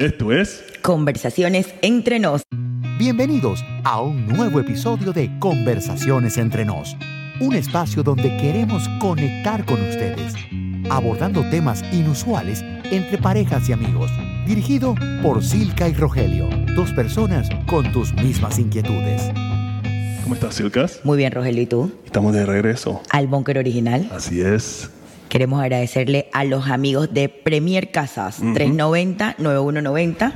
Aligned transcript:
Esto 0.00 0.30
es 0.32 0.62
Conversaciones 0.80 1.74
entre 1.82 2.20
nos. 2.20 2.42
Bienvenidos 3.00 3.64
a 3.82 4.00
un 4.00 4.28
nuevo 4.28 4.60
episodio 4.60 5.12
de 5.12 5.28
Conversaciones 5.40 6.38
entre 6.38 6.64
nos, 6.64 6.96
un 7.40 7.56
espacio 7.56 8.04
donde 8.04 8.36
queremos 8.36 8.88
conectar 9.00 9.64
con 9.64 9.82
ustedes, 9.82 10.34
abordando 10.88 11.42
temas 11.50 11.82
inusuales 11.92 12.62
entre 12.92 13.18
parejas 13.18 13.68
y 13.68 13.72
amigos, 13.72 14.12
dirigido 14.46 14.94
por 15.20 15.42
Silca 15.42 15.88
y 15.88 15.94
Rogelio, 15.94 16.48
dos 16.76 16.92
personas 16.92 17.48
con 17.66 17.90
tus 17.90 18.14
mismas 18.14 18.60
inquietudes. 18.60 19.32
¿Cómo 20.22 20.36
estás, 20.36 20.54
Silcas? 20.54 21.00
Muy 21.02 21.18
bien, 21.18 21.32
Rogelio, 21.32 21.62
¿y 21.62 21.66
tú? 21.66 21.90
Estamos 22.04 22.34
de 22.34 22.46
regreso. 22.46 23.02
Al 23.10 23.26
Bunker 23.26 23.58
Original. 23.58 24.08
Así 24.12 24.42
es. 24.42 24.92
Queremos 25.28 25.60
agradecerle 25.60 26.28
a 26.32 26.44
los 26.44 26.68
amigos 26.68 27.12
de 27.12 27.28
Premier 27.28 27.90
Casas, 27.90 28.42
390-9190, 28.42 30.32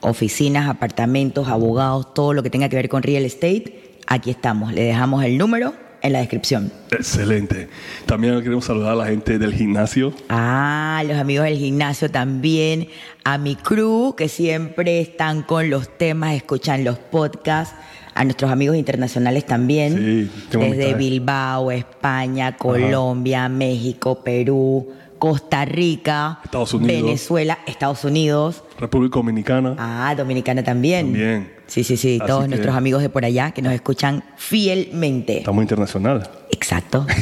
oficinas, 0.00 0.68
apartamentos, 0.68 1.48
abogados, 1.48 2.12
todo 2.12 2.32
lo 2.32 2.42
que 2.42 2.50
tenga 2.50 2.68
que 2.68 2.76
ver 2.76 2.88
con 2.88 3.02
real 3.02 3.24
estate. 3.24 3.92
Aquí 4.06 4.30
estamos, 4.30 4.72
le 4.72 4.82
dejamos 4.82 5.24
el 5.24 5.38
número 5.38 5.74
en 6.02 6.12
la 6.12 6.18
descripción. 6.18 6.72
Excelente. 6.90 7.68
También 8.06 8.42
queremos 8.42 8.64
saludar 8.64 8.92
a 8.92 8.96
la 8.96 9.06
gente 9.06 9.38
del 9.38 9.54
gimnasio. 9.54 10.12
Ah, 10.28 11.02
los 11.06 11.16
amigos 11.16 11.44
del 11.44 11.58
gimnasio 11.58 12.10
también, 12.10 12.88
a 13.24 13.38
mi 13.38 13.54
crew 13.54 14.14
que 14.16 14.28
siempre 14.28 15.00
están 15.00 15.42
con 15.42 15.70
los 15.70 15.96
temas, 15.96 16.34
escuchan 16.34 16.82
los 16.84 16.98
podcasts, 16.98 17.76
a 18.14 18.24
nuestros 18.24 18.50
amigos 18.50 18.76
internacionales 18.76 19.46
también, 19.46 20.30
Sí, 20.50 20.58
desde. 20.58 20.94
Bilbao, 20.94 21.70
España, 21.70 22.56
Colombia, 22.56 23.48
México, 23.48 24.22
Perú, 24.22 24.88
Costa 25.18 25.64
Rica, 25.64 26.40
Estados 26.44 26.74
Unidos. 26.74 27.02
Venezuela, 27.04 27.58
Estados 27.66 28.04
Unidos, 28.04 28.64
República 28.78 29.18
Dominicana. 29.20 29.76
ah, 29.78 30.14
Dominicana 30.16 30.64
también. 30.64 31.06
También. 31.12 31.52
Sí, 31.68 31.84
sí, 31.84 31.96
sí, 31.96 32.18
Así 32.20 32.26
todos 32.26 32.42
que- 32.42 32.48
nuestros 32.48 32.74
amigos 32.76 33.02
de 33.02 33.08
por 33.08 33.24
allá 33.24 33.52
que 33.52 33.62
nos 33.62 33.72
escuchan 33.72 34.24
fielmente. 34.36 35.38
Estamos 35.38 35.62
internacional. 35.62 36.28
Exacto. 36.50 37.06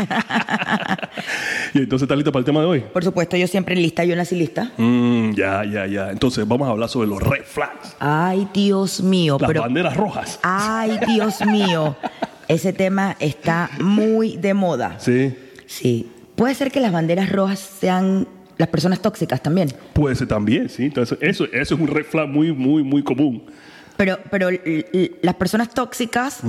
Y 1.74 1.78
entonces, 1.78 2.02
¿estás 2.02 2.16
lista 2.16 2.32
para 2.32 2.40
el 2.40 2.44
tema 2.44 2.60
de 2.60 2.66
hoy? 2.66 2.80
Por 2.80 3.04
supuesto, 3.04 3.36
yo 3.36 3.46
siempre 3.46 3.76
lista, 3.76 4.04
yo 4.04 4.16
nací 4.16 4.34
lista. 4.34 4.72
Mm, 4.76 5.32
ya, 5.32 5.64
ya, 5.64 5.86
ya. 5.86 6.10
Entonces, 6.10 6.46
vamos 6.46 6.66
a 6.68 6.72
hablar 6.72 6.88
sobre 6.88 7.06
los 7.08 7.22
red 7.22 7.44
flags. 7.44 7.94
Ay, 8.00 8.48
Dios 8.52 9.00
mío, 9.02 9.36
Las 9.40 9.48
pero 9.48 9.62
banderas 9.62 9.96
rojas. 9.96 10.40
ay, 10.42 10.98
Dios 11.06 11.44
mío. 11.46 11.96
Ese 12.48 12.72
tema 12.72 13.16
está 13.20 13.70
muy 13.80 14.36
de 14.36 14.54
moda. 14.54 14.96
Sí. 14.98 15.34
Sí. 15.66 16.10
Puede 16.34 16.54
ser 16.54 16.72
que 16.72 16.80
las 16.80 16.90
banderas 16.92 17.30
rojas 17.30 17.58
sean 17.60 18.26
las 18.58 18.68
personas 18.68 19.00
tóxicas 19.00 19.40
también. 19.42 19.68
Puede 19.92 20.16
ser 20.16 20.26
también, 20.26 20.68
sí. 20.68 20.84
Entonces, 20.86 21.16
eso, 21.20 21.44
eso 21.44 21.74
es 21.74 21.80
un 21.80 21.86
red 21.86 22.04
flag 22.04 22.28
muy, 22.28 22.52
muy, 22.52 22.82
muy 22.82 23.02
común. 23.02 23.44
Pero, 23.96 24.18
pero 24.30 24.48
las 25.22 25.34
personas 25.34 25.68
tóxicas 25.70 26.40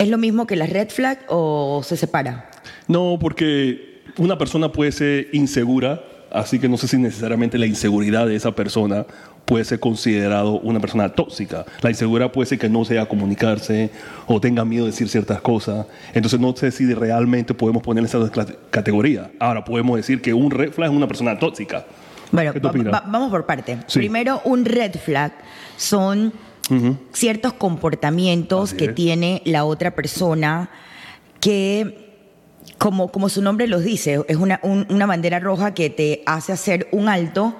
es 0.00 0.08
lo 0.08 0.18
mismo 0.18 0.46
que 0.46 0.56
las 0.56 0.70
red 0.70 0.88
flag 0.88 1.18
o 1.28 1.82
se 1.84 1.96
separa. 1.96 2.50
No, 2.88 3.18
porque 3.20 4.02
una 4.18 4.36
persona 4.38 4.72
puede 4.72 4.92
ser 4.92 5.28
insegura, 5.32 6.02
así 6.32 6.58
que 6.58 6.68
no 6.68 6.76
sé 6.76 6.88
si 6.88 6.96
necesariamente 6.98 7.58
la 7.58 7.66
inseguridad 7.66 8.26
de 8.26 8.34
esa 8.34 8.52
persona 8.54 9.06
puede 9.44 9.64
ser 9.64 9.80
considerado 9.80 10.60
una 10.60 10.80
persona 10.80 11.08
tóxica. 11.10 11.64
La 11.82 11.90
inseguridad 11.90 12.30
puede 12.32 12.46
ser 12.46 12.58
que 12.58 12.68
no 12.68 12.84
sea 12.84 13.06
comunicarse 13.06 13.90
o 14.26 14.40
tenga 14.40 14.64
miedo 14.64 14.84
de 14.84 14.90
decir 14.92 15.08
ciertas 15.08 15.40
cosas. 15.40 15.86
Entonces 16.14 16.38
no 16.40 16.54
sé 16.56 16.70
si 16.70 16.92
realmente 16.94 17.52
podemos 17.54 17.82
poner 17.82 18.04
cla- 18.04 18.56
categorías. 18.70 19.28
Ahora 19.38 19.64
podemos 19.64 19.96
decir 19.96 20.20
que 20.22 20.32
un 20.34 20.50
red 20.50 20.72
flag 20.72 20.90
es 20.90 20.96
una 20.96 21.08
persona 21.08 21.38
tóxica. 21.38 21.84
Bueno, 22.32 22.52
¿Qué 22.52 22.60
tú 22.60 22.66
va- 22.68 22.70
opinas? 22.70 22.94
va- 22.94 23.04
vamos 23.06 23.30
por 23.30 23.44
parte. 23.44 23.78
Sí. 23.88 23.98
Primero, 23.98 24.40
un 24.44 24.64
red 24.64 24.94
flag 24.94 25.32
son 25.76 26.32
ciertos 27.12 27.52
comportamientos 27.54 28.70
Así 28.70 28.76
que 28.76 28.84
es. 28.86 28.94
tiene 28.94 29.42
la 29.44 29.64
otra 29.64 29.92
persona 29.92 30.70
que, 31.40 32.08
como, 32.78 33.08
como 33.08 33.28
su 33.28 33.42
nombre 33.42 33.66
los 33.66 33.82
dice, 33.82 34.22
es 34.28 34.36
una, 34.36 34.60
un- 34.62 34.86
una 34.90 35.06
bandera 35.06 35.38
roja 35.40 35.74
que 35.74 35.90
te 35.90 36.22
hace 36.26 36.52
hacer 36.52 36.88
un 36.92 37.08
alto 37.08 37.54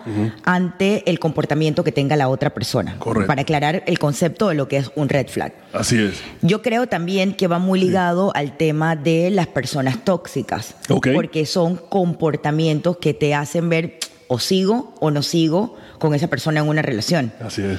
ante 0.44 1.08
el 1.10 1.18
comportamiento 1.18 1.82
que 1.84 1.92
tenga 1.92 2.16
la 2.16 2.28
otra 2.28 2.50
persona. 2.50 2.96
Correcto. 2.98 3.26
Para 3.26 3.42
aclarar 3.42 3.82
el 3.86 3.98
concepto 3.98 4.48
de 4.48 4.54
lo 4.54 4.68
que 4.68 4.78
es 4.78 4.90
un 4.94 5.08
red 5.08 5.28
flag. 5.28 5.52
Así 5.72 5.98
es. 6.00 6.22
Yo 6.42 6.62
creo 6.62 6.86
también 6.86 7.34
que 7.34 7.48
va 7.48 7.58
muy 7.58 7.80
ligado 7.80 8.32
al 8.34 8.56
tema 8.56 8.96
de 8.96 9.30
las 9.30 9.46
personas 9.46 10.04
tóxicas. 10.04 10.74
Ok. 10.88 11.08
Porque 11.14 11.44
son 11.46 11.76
comportamientos 11.76 12.96
que 12.98 13.14
te 13.14 13.34
hacen 13.34 13.68
ver 13.68 13.98
o 14.28 14.38
sigo 14.38 14.94
o 15.00 15.10
no 15.10 15.22
sigo 15.22 15.76
con 15.98 16.14
esa 16.14 16.28
persona 16.28 16.60
en 16.60 16.68
una 16.68 16.82
relación. 16.82 17.32
Así 17.44 17.62
es. 17.62 17.78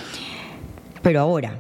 Pero 1.02 1.20
ahora, 1.22 1.56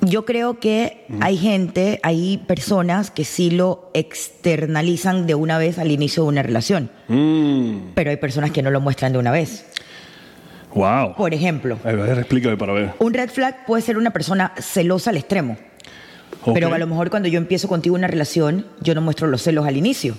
yo 0.00 0.24
creo 0.24 0.58
que 0.60 1.06
hay 1.20 1.36
gente, 1.36 2.00
hay 2.02 2.38
personas 2.38 3.10
que 3.10 3.24
sí 3.24 3.50
lo 3.50 3.90
externalizan 3.94 5.26
de 5.26 5.34
una 5.34 5.58
vez 5.58 5.78
al 5.78 5.90
inicio 5.90 6.22
de 6.24 6.28
una 6.30 6.42
relación. 6.42 6.90
Mm, 7.08 7.92
Pero 7.94 8.10
hay 8.10 8.16
personas 8.16 8.50
que 8.50 8.62
no 8.62 8.70
lo 8.70 8.80
muestran 8.80 9.12
de 9.12 9.18
una 9.18 9.30
vez. 9.30 9.66
wow. 10.74 11.14
Por 11.14 11.32
ejemplo, 11.34 11.78
A 11.84 11.92
ver, 11.92 12.18
explícame 12.18 12.56
para 12.56 12.72
ver. 12.72 12.92
un 12.98 13.14
red 13.14 13.30
flag 13.30 13.64
puede 13.66 13.82
ser 13.82 13.96
una 13.96 14.10
persona 14.10 14.52
celosa 14.58 15.10
al 15.10 15.16
extremo. 15.16 15.56
Pero 16.52 16.74
a 16.74 16.78
lo 16.78 16.86
mejor 16.86 17.08
cuando 17.08 17.28
yo 17.28 17.38
empiezo 17.38 17.68
contigo 17.68 17.94
una 17.94 18.06
relación, 18.08 18.66
yo 18.82 18.94
no 18.94 19.00
muestro 19.00 19.26
los 19.28 19.42
celos 19.42 19.66
al 19.66 19.76
inicio, 19.78 20.18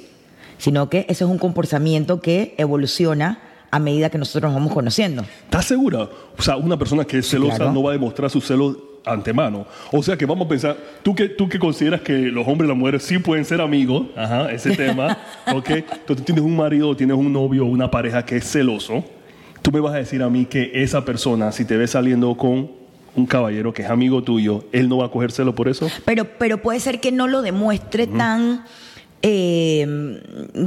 sino 0.57 0.89
que 0.89 1.05
ese 1.09 1.23
es 1.23 1.29
un 1.29 1.37
comportamiento 1.37 2.19
que 2.19 2.55
evoluciona 2.57 3.39
a 3.75 3.79
medida 3.79 4.09
que 4.09 4.17
nosotros 4.17 4.49
nos 4.49 4.53
vamos 4.53 4.73
conociendo. 4.73 5.25
¿Estás 5.43 5.65
segura? 5.65 6.07
O 6.37 6.41
sea, 6.41 6.55
una 6.55 6.77
persona 6.77 7.03
que 7.03 7.17
es 7.17 7.27
celosa 7.27 7.57
claro. 7.57 7.73
no 7.73 7.83
va 7.83 7.89
a 7.89 7.93
demostrar 7.93 8.29
sus 8.29 8.45
celos 8.45 8.77
antemano. 9.03 9.67
O 9.91 10.01
sea, 10.01 10.15
que 10.15 10.25
vamos 10.25 10.45
a 10.45 10.49
pensar, 10.49 10.77
tú 11.03 11.13
que, 11.13 11.27
tú 11.27 11.49
que 11.49 11.59
consideras 11.59 11.99
que 11.99 12.13
los 12.13 12.47
hombres 12.47 12.67
y 12.67 12.69
las 12.69 12.77
mujeres 12.77 13.03
sí 13.03 13.17
pueden 13.19 13.43
ser 13.43 13.59
amigos, 13.59 14.07
ajá, 14.15 14.49
ese 14.49 14.71
tema, 14.77 15.17
¿ok? 15.53 15.69
Entonces 15.71 16.25
tienes 16.25 16.45
un 16.45 16.55
marido, 16.55 16.95
tienes 16.95 17.17
un 17.17 17.33
novio, 17.33 17.65
una 17.65 17.91
pareja 17.91 18.23
que 18.25 18.37
es 18.37 18.49
celoso, 18.49 19.03
tú 19.61 19.73
me 19.73 19.81
vas 19.81 19.93
a 19.93 19.97
decir 19.97 20.23
a 20.23 20.29
mí 20.29 20.45
que 20.45 20.71
esa 20.73 21.03
persona, 21.03 21.51
si 21.51 21.65
te 21.65 21.75
ve 21.75 21.85
saliendo 21.85 22.33
con 22.37 22.71
un 23.13 23.25
caballero 23.25 23.73
que 23.73 23.81
es 23.81 23.89
amigo 23.89 24.23
tuyo, 24.23 24.63
él 24.71 24.87
no 24.87 24.99
va 24.99 25.07
a 25.07 25.11
coger 25.11 25.33
celo 25.33 25.53
por 25.53 25.67
eso. 25.67 25.89
Pero, 26.05 26.23
pero 26.39 26.61
puede 26.61 26.79
ser 26.79 27.01
que 27.01 27.11
no 27.11 27.27
lo 27.27 27.41
demuestre 27.41 28.07
tan... 28.07 28.63
eh, 29.27 30.21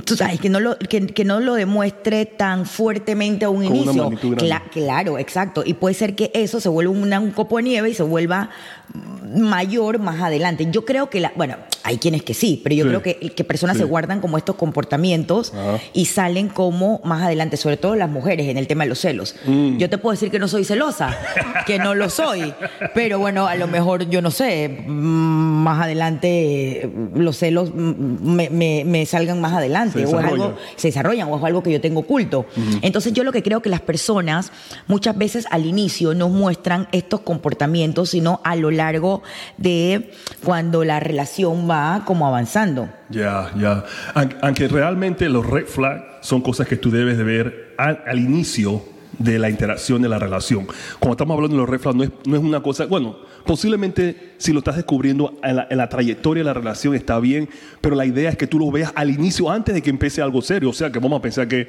tú 0.04 0.16
sabes, 0.16 0.40
que 0.40 0.48
no, 0.48 0.58
lo, 0.58 0.76
que, 0.78 1.06
que 1.06 1.24
no 1.24 1.38
lo 1.38 1.54
demuestre 1.54 2.26
tan 2.26 2.66
fuertemente 2.66 3.44
a 3.44 3.50
un 3.50 3.64
Con 3.64 3.76
inicio. 3.76 4.10
Cla- 4.36 4.68
claro, 4.72 5.16
exacto. 5.16 5.62
Y 5.64 5.74
puede 5.74 5.94
ser 5.94 6.16
que 6.16 6.32
eso 6.34 6.58
se 6.60 6.68
vuelva 6.68 6.92
una- 6.92 7.20
un 7.20 7.30
copo 7.30 7.58
de 7.58 7.62
nieve 7.62 7.90
y 7.90 7.94
se 7.94 8.02
vuelva 8.02 8.50
mayor 9.36 10.00
más 10.00 10.20
adelante. 10.20 10.66
Yo 10.72 10.84
creo 10.84 11.08
que, 11.08 11.20
la, 11.20 11.32
bueno, 11.36 11.54
hay 11.88 11.96
quienes 11.98 12.22
que 12.22 12.34
sí, 12.34 12.60
pero 12.62 12.74
yo 12.74 12.84
Sí. 12.84 12.88
creo 12.90 13.02
que, 13.02 13.14
que 13.30 13.44
personas 13.44 13.76
Sí. 13.76 13.82
se 13.82 13.88
guardan 13.88 14.20
como 14.20 14.36
estos 14.36 14.56
comportamientos 14.56 15.52
Ajá. 15.54 15.78
y 15.94 16.04
salen 16.04 16.48
como 16.48 17.00
más 17.04 17.22
adelante, 17.22 17.56
sobre 17.56 17.76
todo 17.78 17.96
las 17.96 18.10
mujeres 18.10 18.46
en 18.48 18.58
el 18.58 18.66
tema 18.66 18.84
de 18.84 18.90
los 18.90 18.98
celos. 19.00 19.34
Mm. 19.46 19.78
Yo 19.78 19.88
te 19.88 19.96
puedo 19.98 20.12
decir 20.12 20.30
que 20.30 20.38
no 20.38 20.48
soy 20.48 20.64
celosa, 20.64 21.16
que 21.66 21.78
no 21.78 21.94
lo 21.94 22.10
soy, 22.10 22.52
pero 22.94 23.18
bueno, 23.18 23.46
a 23.46 23.54
lo 23.56 23.66
mejor 23.68 24.08
yo 24.10 24.20
no 24.20 24.30
sé, 24.30 24.68
mm, 24.86 25.62
más 25.64 25.82
adelante 25.82 26.28
eh, 26.84 26.90
los 27.14 27.36
celos 27.38 27.70
mm, 27.74 28.34
me, 28.34 28.50
me- 28.50 28.84
me 28.84 29.06
salgan 29.06 29.40
más 29.40 29.52
adelante 29.54 30.06
Se 30.06 30.14
o 30.14 30.20
es 30.20 30.26
algo 30.26 30.54
se 30.76 30.88
desarrollan 30.88 31.28
o 31.30 31.38
es 31.38 31.44
algo 31.44 31.62
que 31.62 31.72
yo 31.72 31.80
tengo 31.80 32.00
oculto. 32.00 32.44
Entonces 32.82 33.12
yo 33.14 33.24
lo 33.24 33.32
que 33.32 33.42
creo 33.42 33.62
que 33.62 33.70
las 33.70 33.80
personas 33.80 34.52
muchas 34.88 35.16
veces 35.16 35.46
al 35.50 35.64
inicio 35.64 36.12
no 36.14 36.28
muestran 36.28 36.88
estos 36.92 37.20
comportamientos, 37.20 38.10
sino 38.10 38.40
a 38.44 38.56
lo 38.56 38.70
largo 38.70 39.22
de 39.56 40.10
cuando 40.44 40.84
la 40.84 41.00
relación 41.00 41.68
va 41.70 41.77
como 42.04 42.26
avanzando. 42.26 42.88
Ya, 43.08 43.50
ya. 43.56 43.84
Aunque, 44.14 44.36
aunque 44.42 44.68
realmente 44.68 45.28
los 45.28 45.46
red 45.46 45.66
flags 45.66 46.04
son 46.20 46.40
cosas 46.40 46.66
que 46.66 46.76
tú 46.76 46.90
debes 46.90 47.18
de 47.18 47.24
ver 47.24 47.74
al, 47.76 48.18
inicio 48.18 48.82
de 49.18 49.38
la 49.38 49.50
interacción 49.50 50.02
de 50.02 50.08
la 50.08 50.18
relación. 50.18 50.66
Cuando 50.98 51.12
estamos 51.12 51.34
hablando 51.34 51.56
de 51.56 51.62
los 51.62 51.68
red 51.68 51.80
flags, 51.80 51.96
no 51.96 52.04
es, 52.04 52.10
no 52.26 52.36
es 52.36 52.42
una 52.42 52.60
cosa, 52.60 52.86
bueno, 52.86 53.16
posiblemente 53.46 54.34
si 54.38 54.52
lo 54.52 54.58
estás 54.58 54.76
descubriendo 54.76 55.38
en 55.42 55.56
la, 55.56 55.66
en 55.70 55.78
la 55.78 55.88
trayectoria 55.88 56.42
de 56.42 56.46
la 56.46 56.54
relación 56.54 56.94
está 56.94 57.18
bien, 57.18 57.48
pero 57.80 57.96
la 57.96 58.04
idea 58.04 58.30
es 58.30 58.36
que 58.36 58.46
tú 58.46 58.58
lo 58.58 58.70
veas 58.70 58.92
al 58.94 59.10
inicio 59.10 59.50
antes 59.50 59.74
de 59.74 59.82
que 59.82 59.90
empiece 59.90 60.20
algo 60.22 60.42
serio. 60.42 60.70
O 60.70 60.74
sea, 60.74 60.92
que 60.92 60.98
vamos 60.98 61.18
a 61.18 61.22
pensar 61.22 61.48
que 61.48 61.68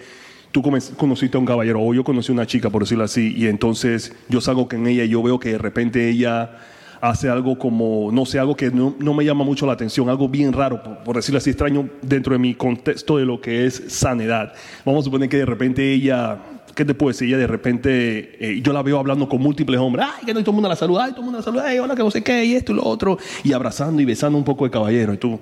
tú 0.52 0.64
conociste 0.98 1.38
a 1.38 1.40
un 1.40 1.46
caballero 1.46 1.82
o 1.82 1.94
yo 1.94 2.04
conocí 2.04 2.32
a 2.32 2.34
una 2.34 2.48
chica, 2.48 2.70
por 2.70 2.84
decirlo 2.84 3.04
así, 3.04 3.34
y 3.36 3.48
entonces 3.48 4.14
yo 4.30 4.42
salgo 4.42 4.68
con 4.68 4.88
ella 4.88 5.04
y 5.04 5.10
yo 5.10 5.22
veo 5.22 5.40
que 5.40 5.52
de 5.52 5.58
repente 5.58 6.10
ella 6.10 6.58
hace 7.02 7.30
algo 7.30 7.58
como, 7.58 8.12
no 8.12 8.26
sé, 8.26 8.40
algo 8.40 8.56
que 8.56 8.72
no, 8.72 8.96
no 9.00 9.14
me 9.14 9.24
llama 9.24 9.44
mucho 9.44 9.66
la 9.66 9.74
atención, 9.74 10.10
algo 10.10 10.28
bien 10.28 10.54
raro, 10.54 10.82
por, 10.84 11.16
decirlo 11.16 11.38
así, 11.38 11.52
extraño 11.52 11.90
dentro 12.02 12.34
de 12.34 12.40
mi 12.40 12.54
contexto 12.56 13.18
de 13.18 13.26
lo 13.26 13.40
que 13.40 13.66
es 13.66 13.84
sanidad. 13.88 14.54
Vamos 14.86 15.02
a 15.02 15.06
suponer 15.06 15.30
que 15.30 15.38
de 15.38 15.46
repente 15.46 15.94
ella, 15.94 16.38
¿qué 16.76 16.86
te 16.86 16.94
puedo 16.94 17.10
decir? 17.10 17.28
Ella 17.30 17.38
de 17.38 17.48
repente, 17.48 18.38
eh, 18.40 18.62
yo 18.62 18.74
la 18.74 18.82
veo 18.82 19.00
hablando 19.00 19.30
con 19.30 19.42
múltiples 19.42 19.80
hombres, 19.80 20.06
ay, 20.10 20.26
que 20.26 20.34
no, 20.34 20.40
y 20.40 20.44
todo 20.44 20.52
el 20.52 20.56
mundo 20.56 20.70
la 20.70 20.76
saluda, 20.76 21.06
ay, 21.06 21.12
todo 21.12 21.22
el 21.22 21.26
mundo 21.26 21.40
la 21.40 21.46
saluda, 21.46 21.68
ay, 21.68 21.80
hola, 21.80 21.96
que 21.96 22.04
no 22.04 22.12
sé 22.12 22.22
qué, 22.22 22.44
y 22.46 22.56
esto 22.56 22.74
y 22.74 22.76
lo 22.76 22.84
otro, 22.84 23.18
y 23.44 23.54
abrazando 23.54 24.02
y 24.02 24.06
besando 24.06 24.38
un 24.38 24.44
poco 24.44 24.66
de 24.66 24.72
caballero, 24.72 25.14
y 25.14 25.18
tú, 25.18 25.40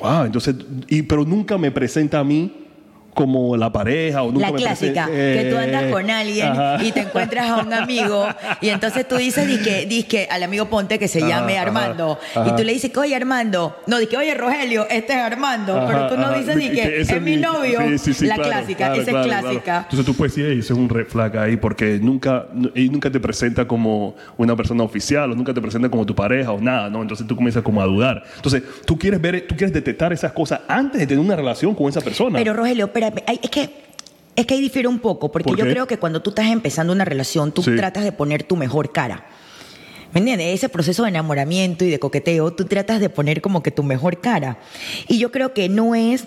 wow, 0.00 0.24
entonces, 0.24 0.54
y, 0.88 1.02
pero 1.02 1.24
nunca 1.24 1.58
me 1.58 1.70
presenta 1.70 2.20
a 2.20 2.24
mí 2.24 2.69
como 3.14 3.56
la 3.56 3.72
pareja 3.72 4.22
o 4.22 4.30
nunca 4.32 4.46
La 4.46 4.52
me 4.52 4.58
clásica, 4.58 5.06
presente- 5.06 5.42
que 5.44 5.50
tú 5.50 5.56
andas 5.58 5.82
Eh, 5.84 5.90
con 5.90 6.10
alguien 6.10 6.46
ajá. 6.48 6.78
y 6.82 6.92
te 6.92 7.00
encuentras 7.00 7.48
a 7.50 7.56
un 7.58 7.72
amigo 7.72 8.26
y 8.60 8.68
entonces 8.68 9.06
tú 9.08 9.16
dices 9.16 9.46
disque, 9.46 9.86
disque 9.86 10.28
al 10.30 10.42
amigo 10.42 10.66
Ponte 10.66 10.98
que 10.98 11.08
se 11.08 11.18
Ajá, 11.18 11.28
llame 11.28 11.54
ajá, 11.58 11.66
Armando 11.66 12.18
ajá. 12.34 12.48
y 12.48 12.56
tú 12.56 12.62
le 12.64 12.72
dices 12.72 12.90
que 12.90 12.98
oye 13.00 13.14
Armando, 13.16 13.76
no, 13.86 13.98
dije 13.98 14.16
oye 14.16 14.34
Rogelio, 14.34 14.86
este 14.90 15.12
es 15.14 15.18
Armando, 15.18 15.76
Ajá, 15.76 15.86
pero 15.86 16.08
tú 16.08 16.16
no 16.16 16.26
ajá. 16.28 16.38
dices 16.38 16.56
disque 16.56 16.74
que 16.82 17.00
ese 17.00 17.16
es 17.16 17.22
mi 17.22 17.36
novio, 17.36 17.80
Sí, 17.88 17.98
sí, 17.98 18.14
sí, 18.14 18.26
la 18.26 18.36
claro, 18.36 18.50
clásica, 18.50 18.76
claro, 18.86 18.94
esa 19.02 19.10
claro, 19.10 19.20
es 19.20 19.26
claro. 19.28 19.46
clásica. 19.48 19.76
Entonces 19.84 20.06
tú 20.06 20.14
puedes 20.14 20.34
decir, 20.34 20.50
"Ey, 20.50 20.58
ese 20.60 20.72
es 20.72 20.78
un 20.78 20.88
red 20.88 21.06
flag 21.06 21.36
ahí 21.38 21.56
porque 21.56 21.98
nunca, 22.00 22.46
él 22.74 22.92
nunca 22.92 23.10
te 23.10 23.18
presenta 23.20 23.66
como 23.66 24.14
una 24.36 24.54
persona 24.56 24.82
oficial 24.84 25.32
o 25.32 25.34
nunca 25.34 25.52
te 25.52 25.60
presenta 25.60 25.88
como 25.88 26.06
tu 26.06 26.14
pareja 26.14 26.52
o 26.52 26.60
nada, 26.60 26.88
¿no? 26.90 27.02
Entonces 27.02 27.26
tú 27.26 27.34
comienzas 27.36 27.62
como 27.62 27.82
a 27.82 27.86
dudar. 27.86 28.22
Entonces 28.36 28.62
tú 28.84 28.98
quieres 28.98 29.20
ver, 29.20 29.46
tú 29.46 29.56
quieres 29.56 29.72
detectar 29.72 30.12
esas 30.12 30.32
cosas 30.32 30.60
antes 30.68 31.00
de 31.00 31.06
tener 31.06 31.24
una 31.24 31.36
relación 31.36 31.74
con 31.74 31.88
esa 31.88 32.00
persona. 32.00 32.38
Pero 32.38 32.52
Rogelio, 32.54 32.92
es 33.08 33.50
que 33.50 33.90
es 34.36 34.46
que 34.46 34.54
ahí 34.54 34.60
difiere 34.60 34.88
un 34.88 35.00
poco, 35.00 35.30
porque 35.30 35.48
¿Por 35.48 35.58
yo 35.58 35.64
creo 35.66 35.86
que 35.86 35.98
cuando 35.98 36.22
tú 36.22 36.30
estás 36.30 36.46
empezando 36.46 36.92
una 36.92 37.04
relación, 37.04 37.52
tú 37.52 37.62
Sí. 37.62 37.76
tratas 37.76 38.04
de 38.04 38.12
poner 38.12 38.42
tu 38.44 38.56
mejor 38.56 38.90
cara. 38.92 39.26
¿Me 40.12 40.20
entiendes? 40.20 40.54
Ese 40.54 40.68
proceso 40.68 41.02
de 41.02 41.10
enamoramiento 41.10 41.84
y 41.84 41.90
de 41.90 41.98
coqueteo, 41.98 42.52
tú 42.52 42.64
tratas 42.64 43.00
de 43.00 43.10
poner 43.10 43.40
como 43.42 43.62
que 43.62 43.70
tu 43.70 43.82
mejor 43.82 44.20
cara. 44.20 44.58
Y 45.08 45.18
yo 45.18 45.30
creo 45.30 45.52
que 45.52 45.68
no 45.68 45.94
es. 45.94 46.24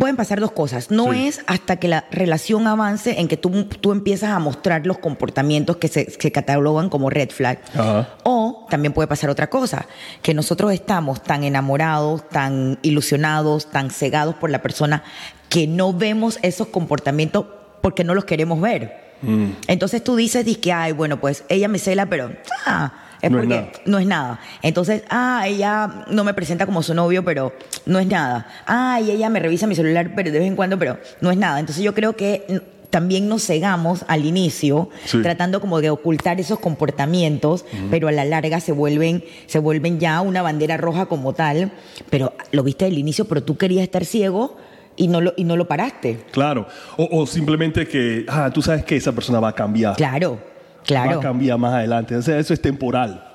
Pueden 0.00 0.16
pasar 0.16 0.40
dos 0.40 0.52
cosas. 0.52 0.90
No 0.90 1.12
Sí. 1.12 1.28
es 1.28 1.40
hasta 1.46 1.76
que 1.76 1.86
la 1.86 2.06
relación 2.10 2.66
avance 2.66 3.20
en 3.20 3.28
que 3.28 3.36
tú, 3.36 3.64
tú 3.64 3.92
empiezas 3.92 4.30
a 4.30 4.38
mostrar 4.38 4.86
los 4.86 4.96
comportamientos 4.96 5.76
que 5.76 5.88
se, 5.88 6.10
se 6.10 6.32
catalogan 6.32 6.88
como 6.88 7.10
red 7.10 7.28
flag. 7.28 7.60
Ajá. 7.74 8.08
O 8.22 8.66
también 8.70 8.94
puede 8.94 9.08
pasar 9.08 9.28
otra 9.28 9.50
cosa, 9.50 9.84
que 10.22 10.32
nosotros 10.32 10.72
estamos 10.72 11.22
tan 11.22 11.44
enamorados, 11.44 12.26
tan 12.30 12.78
ilusionados, 12.80 13.70
tan 13.70 13.90
cegados 13.90 14.34
por 14.36 14.48
la 14.48 14.62
persona, 14.62 15.02
que 15.50 15.66
no 15.66 15.92
vemos 15.92 16.38
esos 16.40 16.68
comportamientos 16.68 17.44
porque 17.82 18.02
no 18.02 18.14
los 18.14 18.24
queremos 18.24 18.58
ver. 18.58 19.12
Mm. 19.20 19.50
Entonces 19.66 20.02
tú 20.02 20.16
dices, 20.16 20.46
que 20.62 20.72
ay, 20.72 20.92
bueno, 20.92 21.20
pues 21.20 21.44
ella 21.50 21.68
me 21.68 21.78
cela, 21.78 22.06
pero 22.06 22.32
ah, 22.64 22.94
es 23.22 23.30
No 23.30 23.38
es 23.38 23.42
porque 23.46 23.54
nada. 23.54 23.72
no 23.86 23.98
es 23.98 24.06
nada. 24.06 24.40
Entonces, 24.62 25.02
ah, 25.10 25.44
ella 25.46 26.04
no 26.10 26.24
me 26.24 26.34
presenta 26.34 26.66
como 26.66 26.82
su 26.82 26.94
novio, 26.94 27.24
pero 27.24 27.52
no 27.86 27.98
es 27.98 28.06
nada. 28.06 28.46
Ah, 28.66 29.00
y 29.04 29.10
ella 29.10 29.28
me 29.28 29.40
revisa 29.40 29.66
mi 29.66 29.74
celular 29.74 30.12
pero 30.16 30.30
de 30.30 30.38
vez 30.38 30.48
en 30.48 30.56
cuando, 30.56 30.78
pero 30.78 30.98
no 31.20 31.30
es 31.30 31.36
nada. 31.36 31.60
Entonces 31.60 31.84
yo 31.84 31.94
creo 31.94 32.16
que 32.16 32.62
también 32.90 33.28
nos 33.28 33.46
cegamos 33.46 34.04
al 34.08 34.24
inicio, 34.26 34.88
Sí. 35.04 35.22
tratando 35.22 35.60
como 35.60 35.80
de 35.80 35.90
ocultar 35.90 36.40
esos 36.40 36.58
comportamientos, 36.58 37.64
pero 37.90 38.08
a 38.08 38.12
la 38.12 38.24
larga 38.24 38.58
se 38.60 38.72
vuelven, 38.72 39.24
se 39.46 39.58
vuelven 39.60 40.00
ya 40.00 40.20
una 40.20 40.42
bandera 40.42 40.76
roja 40.76 41.06
como 41.06 41.32
tal. 41.32 41.70
Pero 42.10 42.32
lo 42.50 42.62
viste 42.64 42.86
al 42.86 42.98
inicio, 42.98 43.26
pero 43.26 43.42
tú 43.44 43.56
querías 43.56 43.84
estar 43.84 44.04
ciego 44.04 44.56
y 44.96 45.06
no 45.08 45.20
lo, 45.20 45.34
y 45.36 45.44
no 45.44 45.56
lo 45.56 45.68
paraste. 45.68 46.24
Claro. 46.32 46.66
O, 46.96 47.08
o 47.20 47.26
simplemente 47.26 47.86
que, 47.86 48.24
ah, 48.28 48.50
tú 48.52 48.60
sabes 48.60 48.84
que 48.84 48.96
esa 48.96 49.12
persona 49.12 49.38
va 49.38 49.50
a 49.50 49.54
cambiar. 49.54 49.94
Claro, 49.96 50.40
Va 50.80 50.84
claro. 50.84 51.18
a 51.18 51.22
cambiar 51.22 51.58
más 51.58 51.74
adelante. 51.74 52.16
O 52.16 52.22
sea, 52.22 52.38
eso 52.38 52.54
es 52.54 52.60
temporal. 52.60 53.26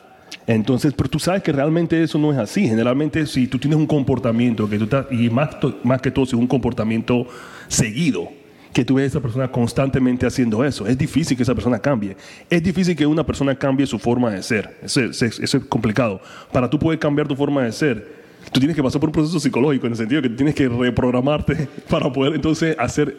Entonces, 0.47 0.94
pero 0.95 1.09
tú 1.09 1.19
sabes 1.19 1.42
que 1.42 1.51
realmente 1.51 2.01
eso 2.01 2.18
no 2.18 2.31
es 2.31 2.38
así. 2.38 2.68
Generalmente, 2.68 3.25
si 3.25 3.47
tú 3.47 3.57
tienes 3.57 3.77
un 3.77 3.88
comportamiento 3.88 4.69
que 4.69 4.77
tú 4.77 4.83
estás, 4.86 5.06
y 5.12 5.30
más, 5.30 5.50
más 5.83 6.01
que 6.01 6.12
todo, 6.12 6.25
si 6.25 6.36
es 6.36 6.39
un 6.39 6.47
comportamiento 6.47 7.25
seguido, 7.68 8.30
que 8.74 8.83
tú 8.83 8.95
ves 8.95 9.06
a 9.06 9.07
esa 9.07 9.21
persona 9.21 9.47
constantemente 9.50 10.25
haciendo 10.25 10.63
eso, 10.63 10.86
es 10.86 10.97
difícil 10.97 11.38
que 11.38 11.44
esa 11.44 11.56
persona 11.56 11.80
cambie. 11.80 12.18
Es 12.50 12.62
difícil 12.62 12.95
que 12.95 13.06
una 13.06 13.25
persona 13.25 13.56
cambie 13.56 13.88
su 13.88 13.97
forma 13.97 14.30
de 14.31 14.44
ser. 14.44 14.77
Eso 14.83 15.01
es, 15.01 15.21
eso 15.21 15.57
es 15.57 15.65
complicado. 15.65 16.19
Para 16.51 16.69
tú 16.69 16.77
poder 16.77 17.00
cambiar 17.00 17.27
tu 17.27 17.36
forma 17.36 17.63
de 17.63 17.71
ser, 17.71 18.06
tú 18.51 18.59
tienes 18.59 18.75
que 18.75 18.83
pasar 18.83 19.00
por 19.00 19.09
un 19.09 19.13
proceso 19.13 19.39
psicológico 19.39 19.88
en 19.88 19.94
el 19.94 19.97
sentido 19.97 20.21
que 20.21 20.30
tienes 20.30 20.53
que 20.53 20.68
reprogramarte 20.68 21.69
para 21.89 22.12
poder 22.12 22.36
entonces 22.36 22.75
hacer 22.77 23.15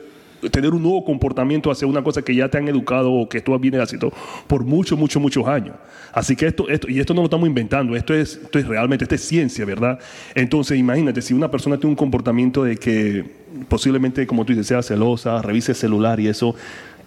tener 0.50 0.72
un 0.72 0.82
nuevo 0.82 1.04
comportamiento 1.04 1.70
hacia 1.70 1.86
una 1.86 2.02
cosa 2.02 2.22
que 2.22 2.34
ya 2.34 2.48
te 2.48 2.58
han 2.58 2.68
educado 2.68 3.12
o 3.12 3.28
que 3.28 3.40
tú 3.40 3.58
vienes 3.58 3.80
haciendo 3.80 4.12
por 4.46 4.64
muchos, 4.64 4.98
muchos, 4.98 5.20
muchos 5.20 5.46
años. 5.46 5.74
Así 6.12 6.36
que 6.36 6.46
esto, 6.46 6.68
esto, 6.68 6.88
y 6.88 7.00
esto 7.00 7.14
no 7.14 7.20
lo 7.20 7.26
estamos 7.26 7.46
inventando, 7.46 7.96
esto 7.96 8.14
es, 8.14 8.40
esto 8.42 8.58
es 8.58 8.66
realmente, 8.66 9.04
esto 9.04 9.14
es 9.14 9.22
ciencia, 9.22 9.64
¿verdad? 9.64 9.98
Entonces, 10.34 10.78
imagínate, 10.78 11.20
si 11.22 11.34
una 11.34 11.50
persona 11.50 11.76
tiene 11.76 11.90
un 11.90 11.96
comportamiento 11.96 12.64
de 12.64 12.76
que 12.76 13.24
posiblemente, 13.68 14.26
como 14.26 14.44
tú 14.44 14.52
dices, 14.52 14.66
sea 14.66 14.82
celosa, 14.82 15.42
revise 15.42 15.72
el 15.72 15.76
celular 15.76 16.20
y 16.20 16.28
eso, 16.28 16.54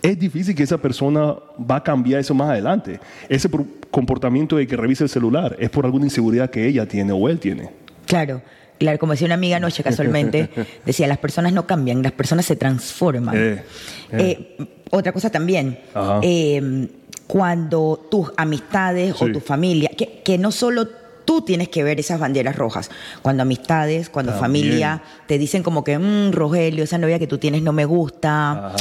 es 0.01 0.17
difícil 0.17 0.55
que 0.55 0.63
esa 0.63 0.77
persona 0.77 1.35
va 1.59 1.77
a 1.77 1.83
cambiar 1.83 2.21
eso 2.21 2.33
más 2.33 2.49
adelante. 2.49 2.99
Ese 3.27 3.49
comportamiento 3.91 4.55
de 4.55 4.67
que 4.67 4.77
revise 4.77 5.03
el 5.03 5.09
celular 5.09 5.55
es 5.59 5.69
por 5.69 5.85
alguna 5.85 6.05
inseguridad 6.05 6.49
que 6.49 6.67
ella 6.67 6.87
tiene 6.87 7.11
o 7.11 7.27
él 7.27 7.39
tiene. 7.39 7.69
Claro, 8.05 8.41
claro, 8.79 8.97
como 8.97 9.11
decía 9.13 9.25
una 9.25 9.35
amiga 9.35 9.57
anoche 9.57 9.83
casualmente, 9.83 10.49
decía, 10.85 11.05
las 11.07 11.19
personas 11.19 11.53
no 11.53 11.67
cambian, 11.67 12.01
las 12.01 12.13
personas 12.13 12.45
se 12.45 12.55
transforman. 12.55 13.35
Eh, 13.37 13.63
Eh, 14.11 14.57
otra 14.89 15.11
cosa 15.11 15.29
también, 15.29 15.77
eh, 16.23 16.87
cuando 17.27 18.07
tus 18.09 18.31
amistades 18.37 19.21
o 19.21 19.31
tu 19.31 19.39
familia, 19.39 19.91
que, 19.95 20.21
que 20.23 20.39
no 20.39 20.51
solo 20.51 20.87
tú 21.29 21.43
tienes 21.43 21.69
que 21.69 21.83
ver 21.83 21.99
esas 21.99 22.19
banderas 22.19 22.55
rojas, 22.55 22.89
cuando 23.21 23.43
amistades, 23.43 24.09
cuando 24.09 24.31
También. 24.31 24.63
familia 24.65 25.03
te 25.27 25.37
dicen 25.37 25.61
como 25.61 25.83
que, 25.83 25.99
"Mm, 25.99 26.31
Rogelio, 26.31 26.83
esa 26.83 26.97
novia 26.97 27.19
que 27.19 27.27
tú 27.27 27.37
tienes 27.37 27.61
no 27.61 27.71
me 27.71 27.85
gusta, 27.85 28.69
Ajá. 28.69 28.75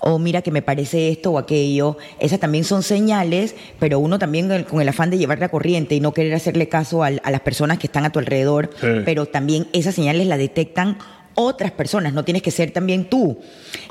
o 0.00 0.18
mira 0.18 0.42
que 0.42 0.50
me 0.50 0.60
parece 0.60 1.08
esto 1.08 1.30
o 1.30 1.38
aquello, 1.38 1.96
esas 2.20 2.38
también 2.40 2.64
son 2.64 2.82
señales, 2.82 3.54
pero 3.78 4.00
uno 4.00 4.18
también 4.18 4.64
con 4.64 4.82
el 4.82 4.88
afán 4.90 5.08
de 5.08 5.16
llevar 5.16 5.38
la 5.38 5.48
corriente 5.48 5.94
y 5.94 6.00
no 6.00 6.12
querer 6.12 6.34
hacerle 6.34 6.68
caso 6.68 7.02
a 7.04 7.10
las 7.10 7.40
personas 7.40 7.78
que 7.78 7.86
están 7.86 8.04
a 8.04 8.12
tu 8.12 8.18
alrededor, 8.18 8.68
Sí. 8.78 8.86
pero 9.06 9.24
también 9.24 9.66
esas 9.72 9.94
señales 9.94 10.26
las 10.26 10.36
detectan 10.38 10.98
otras 11.36 11.72
personas, 11.72 12.12
no 12.12 12.22
tienes 12.22 12.42
que 12.42 12.50
ser 12.50 12.70
también 12.70 13.06
tú. 13.08 13.38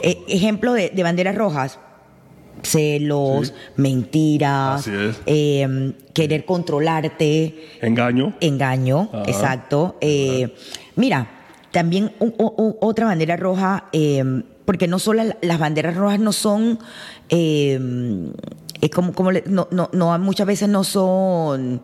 Eh, 0.03 0.19
ejemplo 0.27 0.73
de, 0.73 0.91
de 0.91 1.01
banderas 1.01 1.33
rojas, 1.33 1.79
celos, 2.63 3.47
Sí. 3.49 3.53
mentiras, 3.77 4.89
eh, 5.25 5.93
querer 6.13 6.45
controlarte, 6.45 7.55
Engaño. 7.81 8.33
engaño, 8.39 9.09
Ajá. 9.13 9.23
exacto. 9.27 9.97
Eh, 10.01 10.53
mira, 10.95 11.27
también 11.71 12.11
otra 12.79 13.05
bandera 13.05 13.35
roja, 13.37 13.85
eh, 13.93 14.23
porque 14.65 14.87
no 14.87 14.97
solo 14.99 15.23
la- 15.23 15.37
las 15.41 15.59
banderas 15.59 15.95
rojas 15.95 16.19
no 16.19 16.31
son, 16.31 16.79
es 17.29 18.89
como, 18.93 19.13
como 19.13 19.31
le- 19.31 19.43
no, 19.47 19.67
no, 19.71 19.89
no, 19.93 20.17
muchas 20.19 20.47
veces 20.47 20.69
no 20.69 20.83
son 20.83 21.81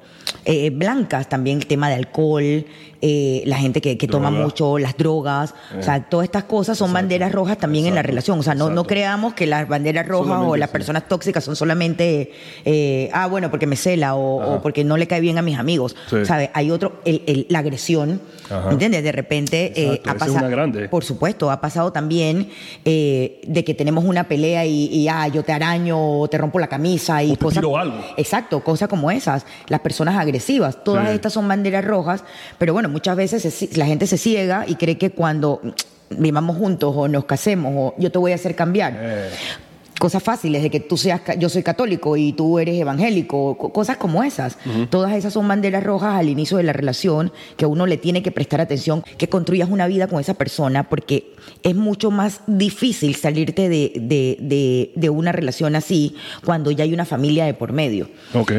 eh, 0.51 0.69
blancas, 0.71 1.29
también 1.29 1.57
el 1.59 1.67
tema 1.67 1.89
de 1.89 1.95
alcohol, 1.95 2.65
eh, 3.01 3.43
la 3.45 3.57
gente 3.57 3.79
que, 3.81 3.97
que 3.97 4.07
toma 4.07 4.29
mucho, 4.31 4.77
las 4.77 4.97
drogas, 4.97 5.53
o 5.77 5.81
sea, 5.83 6.03
todas 6.09 6.25
estas 6.25 6.43
cosas 6.45 6.77
son 6.77 6.91
banderas 6.91 7.31
rojas 7.31 7.57
también 7.57 7.85
en 7.85 7.95
la 7.95 8.01
relación, 8.01 8.39
o 8.39 8.43
sea, 8.43 8.55
no, 8.55 8.83
creamos 8.83 9.33
que 9.35 9.45
las 9.47 9.67
banderas 9.69 10.07
rojas 10.07 10.41
o 10.45 10.57
las 10.57 10.69
sí. 10.69 10.73
personas 10.73 11.07
tóxicas 11.07 11.43
son 11.43 11.55
solamente, 11.55 12.31
eh, 12.65 13.09
ah, 13.13 13.27
bueno, 13.27 13.49
porque 13.49 13.67
me 13.67 13.75
cela 13.75 14.15
o, 14.15 14.59
porque 14.61 14.83
no 14.83 14.97
le 14.97 15.07
cae 15.07 15.21
bien 15.21 15.37
a 15.37 15.41
mis 15.41 15.57
amigos, 15.57 15.95
Sí. 16.09 16.25
¿sabes? 16.25 16.49
Hay 16.53 16.71
otro, 16.71 16.99
el- 17.05 17.21
el- 17.27 17.45
la 17.49 17.59
agresión, 17.59 18.19
Ajá. 18.49 18.71
¿entiendes? 18.71 19.03
De 19.03 19.11
repente 19.11 19.71
eh, 19.75 20.01
ha 20.05 20.15
pasado, 20.15 20.49
por 20.89 21.03
supuesto, 21.05 21.51
ha 21.51 21.61
pasado 21.61 21.91
también 21.93 22.49
eh, 22.85 23.39
de 23.47 23.63
que 23.63 23.73
tenemos 23.75 24.03
una 24.03 24.27
pelea 24.27 24.65
y, 24.65 24.85
y, 24.87 25.07
ah, 25.07 25.27
yo 25.27 25.43
te 25.43 25.53
araño 25.53 26.19
o 26.21 26.27
te 26.27 26.37
rompo 26.37 26.59
la 26.59 26.67
camisa 26.67 27.23
y 27.23 27.31
O 27.31 27.33
te 27.35 27.39
cosas. 27.45 27.61
tiro 27.61 27.77
algo. 27.77 27.97
Exacto, 28.17 28.61
cosas 28.63 28.89
como 28.89 29.09
esas. 29.11 29.45
Las 29.67 29.79
personas 29.81 30.15
agresivas, 30.17 30.38
todas 30.83 31.07
Sí. 31.09 31.15
estas 31.15 31.33
son 31.33 31.47
banderas 31.47 31.85
rojas, 31.85 32.23
pero 32.57 32.73
bueno, 32.73 32.89
muchas 32.89 33.15
veces 33.15 33.41
se- 33.53 33.69
la 33.77 33.85
gente 33.85 34.07
se 34.07 34.17
ciega 34.17 34.65
y 34.67 34.75
cree 34.75 34.97
que 34.97 35.11
cuando 35.11 35.59
mm, 35.63 35.69
vivamos 36.21 36.57
juntos 36.57 36.93
o 36.95 37.07
nos 37.07 37.25
casemos 37.25 37.73
o 37.75 37.95
yo 37.97 38.11
te 38.11 38.17
voy 38.17 38.31
a 38.31 38.35
hacer 38.35 38.55
cambiar. 38.55 38.93
Eh. 38.97 39.29
Cosas 39.99 40.23
fáciles 40.23 40.63
de 40.63 40.69
que 40.69 40.79
tú 40.79 40.95
seas, 40.97 41.21
yo 41.37 41.49
soy 41.49 41.61
católico 41.61 42.15
y 42.17 42.31
tú 42.33 42.57
eres 42.57 42.79
evangélico, 42.79 43.57
co- 43.57 43.73
cosas 43.73 43.97
como 43.97 44.23
esas. 44.23 44.57
Todas 44.89 45.13
esas 45.13 45.33
son 45.33 45.47
banderas 45.47 45.83
rojas 45.83 46.15
al 46.15 46.29
inicio 46.29 46.55
de 46.57 46.63
la 46.63 46.71
relación 46.73 47.31
que 47.57 47.65
uno 47.65 47.85
le 47.85 47.97
tiene 47.97 48.23
que 48.23 48.31
prestar 48.31 48.61
atención, 48.61 49.03
que 49.17 49.27
construyas 49.27 49.69
una 49.69 49.87
vida 49.87 50.07
con 50.07 50.19
esa 50.21 50.35
persona, 50.35 50.87
porque 50.89 51.35
es 51.63 51.75
mucho 51.75 52.11
más 52.11 52.41
difícil 52.47 53.15
salirte 53.15 53.67
de, 53.67 53.91
de- 53.95 54.37
de- 54.39 54.91
de 54.95 55.09
una 55.09 55.31
relación 55.33 55.75
así 55.75 56.15
cuando 56.45 56.71
ya 56.71 56.85
hay 56.85 56.93
una 56.93 57.05
familia 57.05 57.45
de 57.45 57.53
por 57.53 57.73
medio. 57.73 58.09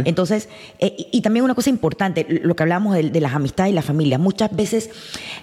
Entonces, 0.04 0.48
eh, 0.78 0.94
y, 1.10 1.22
también 1.22 1.44
una 1.44 1.54
cosa 1.54 1.70
importante, 1.70 2.26
lo 2.28 2.54
que 2.54 2.62
hablábamos 2.64 2.94
de, 2.94 3.08
de 3.10 3.20
las 3.20 3.34
amistades 3.34 3.72
y 3.72 3.74
la 3.74 3.82
familia, 3.82 4.18
muchas 4.18 4.54
veces 4.54 4.90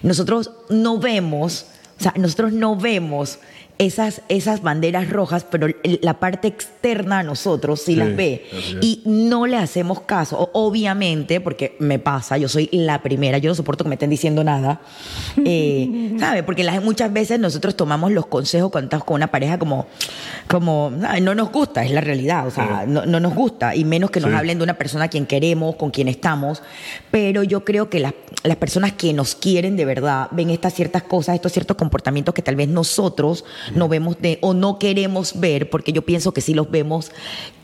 nosotros 0.03 0.51
no 0.69 0.99
vemos, 0.99 1.65
o 1.99 2.03
sea, 2.03 2.13
nosotros 2.17 2.53
no 2.53 2.75
vemos 2.75 3.39
esas, 3.79 4.21
esas 4.27 4.61
banderas 4.63 5.09
rojas, 5.09 5.45
pero 5.49 5.67
la 6.01 6.19
parte 6.19 6.47
externa 6.47 7.19
a 7.19 7.23
nosotros 7.23 7.79
sí, 7.81 7.93
Sí, 7.93 7.95
las 7.95 8.15
ve. 8.15 8.45
Y 8.81 9.01
no 9.05 9.45
le 9.45 9.55
hacemos 9.57 10.01
caso, 10.01 10.49
obviamente, 10.53 11.39
porque 11.41 11.75
me 11.79 11.99
pasa, 11.99 12.37
yo 12.37 12.49
soy 12.49 12.69
la 12.71 13.01
primera, 13.03 13.37
yo 13.37 13.49
no 13.51 13.55
soporto 13.55 13.83
que 13.83 13.89
me 13.89 13.95
estén 13.95 14.09
diciendo 14.09 14.43
nada. 14.43 14.81
Eh, 15.45 16.15
¿Sabe? 16.19 16.43
Porque 16.43 16.63
las, 16.63 16.83
muchas 16.83 17.13
veces 17.13 17.39
nosotros 17.39 17.75
tomamos 17.75 18.11
los 18.11 18.25
consejos 18.25 18.71
cuando 18.71 18.87
estamos 18.87 19.05
con 19.05 19.15
una 19.15 19.27
pareja 19.27 19.57
como, 19.59 19.85
como 20.47 20.91
"Ay, 21.07 21.21
no 21.21 21.35
nos 21.35 21.51
gusta, 21.51 21.83
es 21.83 21.91
la 21.91 22.01
realidad, 22.01 22.47
o 22.47 22.51
sea, 22.51 22.85
no, 22.87 23.05
no 23.05 23.19
nos 23.19 23.33
gusta, 23.35 23.75
y 23.75 23.83
menos 23.85 24.09
que 24.11 24.19
nos 24.19 24.31
Sí. 24.31 24.35
hablen 24.35 24.57
de 24.57 24.63
una 24.63 24.73
persona 24.77 25.05
a 25.05 25.07
quien 25.07 25.25
queremos, 25.25 25.75
con 25.75 25.91
quien 25.91 26.07
estamos. 26.07 26.61
Pero 27.11 27.43
yo 27.43 27.63
creo 27.63 27.89
que 27.89 27.99
las, 27.99 28.13
las 28.43 28.57
personas 28.57 28.93
que 28.93 29.13
nos 29.13 29.35
quieren 29.35 29.77
de 29.77 29.85
verdad 29.85 30.27
ven 30.31 30.49
estas 30.49 30.73
ciertas 30.73 31.03
cosas, 31.03 31.35
estos 31.35 31.51
ciertos 31.51 31.77
comportamientos 31.77 32.33
que 32.33 32.41
tal 32.41 32.55
vez 32.55 32.67
nosotros 32.67 33.45
no 33.75 33.87
vemos 33.87 34.17
de, 34.21 34.39
o 34.41 34.53
no 34.53 34.79
queremos 34.79 35.39
ver, 35.39 35.69
porque 35.69 35.91
yo 35.93 36.01
pienso 36.03 36.33
que 36.33 36.41
sí 36.41 36.53
los 36.53 36.69
vemos 36.71 37.11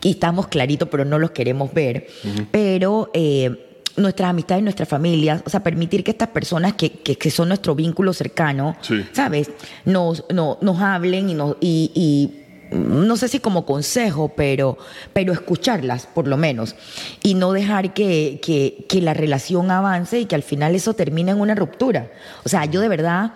y 0.02 0.12
estamos 0.12 0.48
claritos, 0.48 0.88
pero 0.90 1.06
no 1.06 1.20
los 1.20 1.32
queremos 1.32 1.74
ver. 1.74 2.08
Pero 2.52 3.10
eh, 3.14 3.80
nuestras 3.98 4.30
amistades, 4.30 4.64
nuestras 4.64 4.90
familias, 4.90 5.44
o 5.46 5.50
sea, 5.50 5.62
permitir 5.64 6.04
que 6.04 6.12
estas 6.12 6.30
personas 6.30 6.74
que, 6.74 6.92
que, 6.92 7.16
que 7.16 7.30
son 7.32 7.48
nuestro 7.50 7.76
vínculo 7.76 8.14
cercano, 8.14 8.76
Sí. 8.82 9.06
¿sabes? 9.12 9.52
Nos, 9.86 10.26
no- 10.34 10.58
nos 10.62 10.80
hablen 10.82 11.30
y 11.30 11.34
nos... 11.34 11.58
Y, 11.62 11.92
y, 11.94 12.40
no 12.76 13.18
sé 13.18 13.28
si 13.28 13.38
como 13.40 13.68
consejo, 13.68 14.32
pero, 14.36 14.80
pero 15.14 15.32
escucharlas 15.32 16.08
por 16.08 16.28
lo 16.28 16.38
menos 16.38 16.76
y 17.22 17.36
no 17.36 17.52
dejar 17.52 17.94
que, 17.94 18.40
que, 18.44 18.88
que 18.90 19.00
la 19.00 19.14
relación 19.14 19.70
avance 19.70 20.20
y 20.20 20.26
que 20.26 20.34
al 20.34 20.42
final 20.42 20.74
eso 20.74 20.96
termine 20.96 21.30
en 21.34 21.40
una 21.40 21.54
ruptura. 21.54 22.10
O 22.44 22.50
sea, 22.50 22.66
yo 22.66 22.82
de 22.82 22.88
verdad 22.88 23.34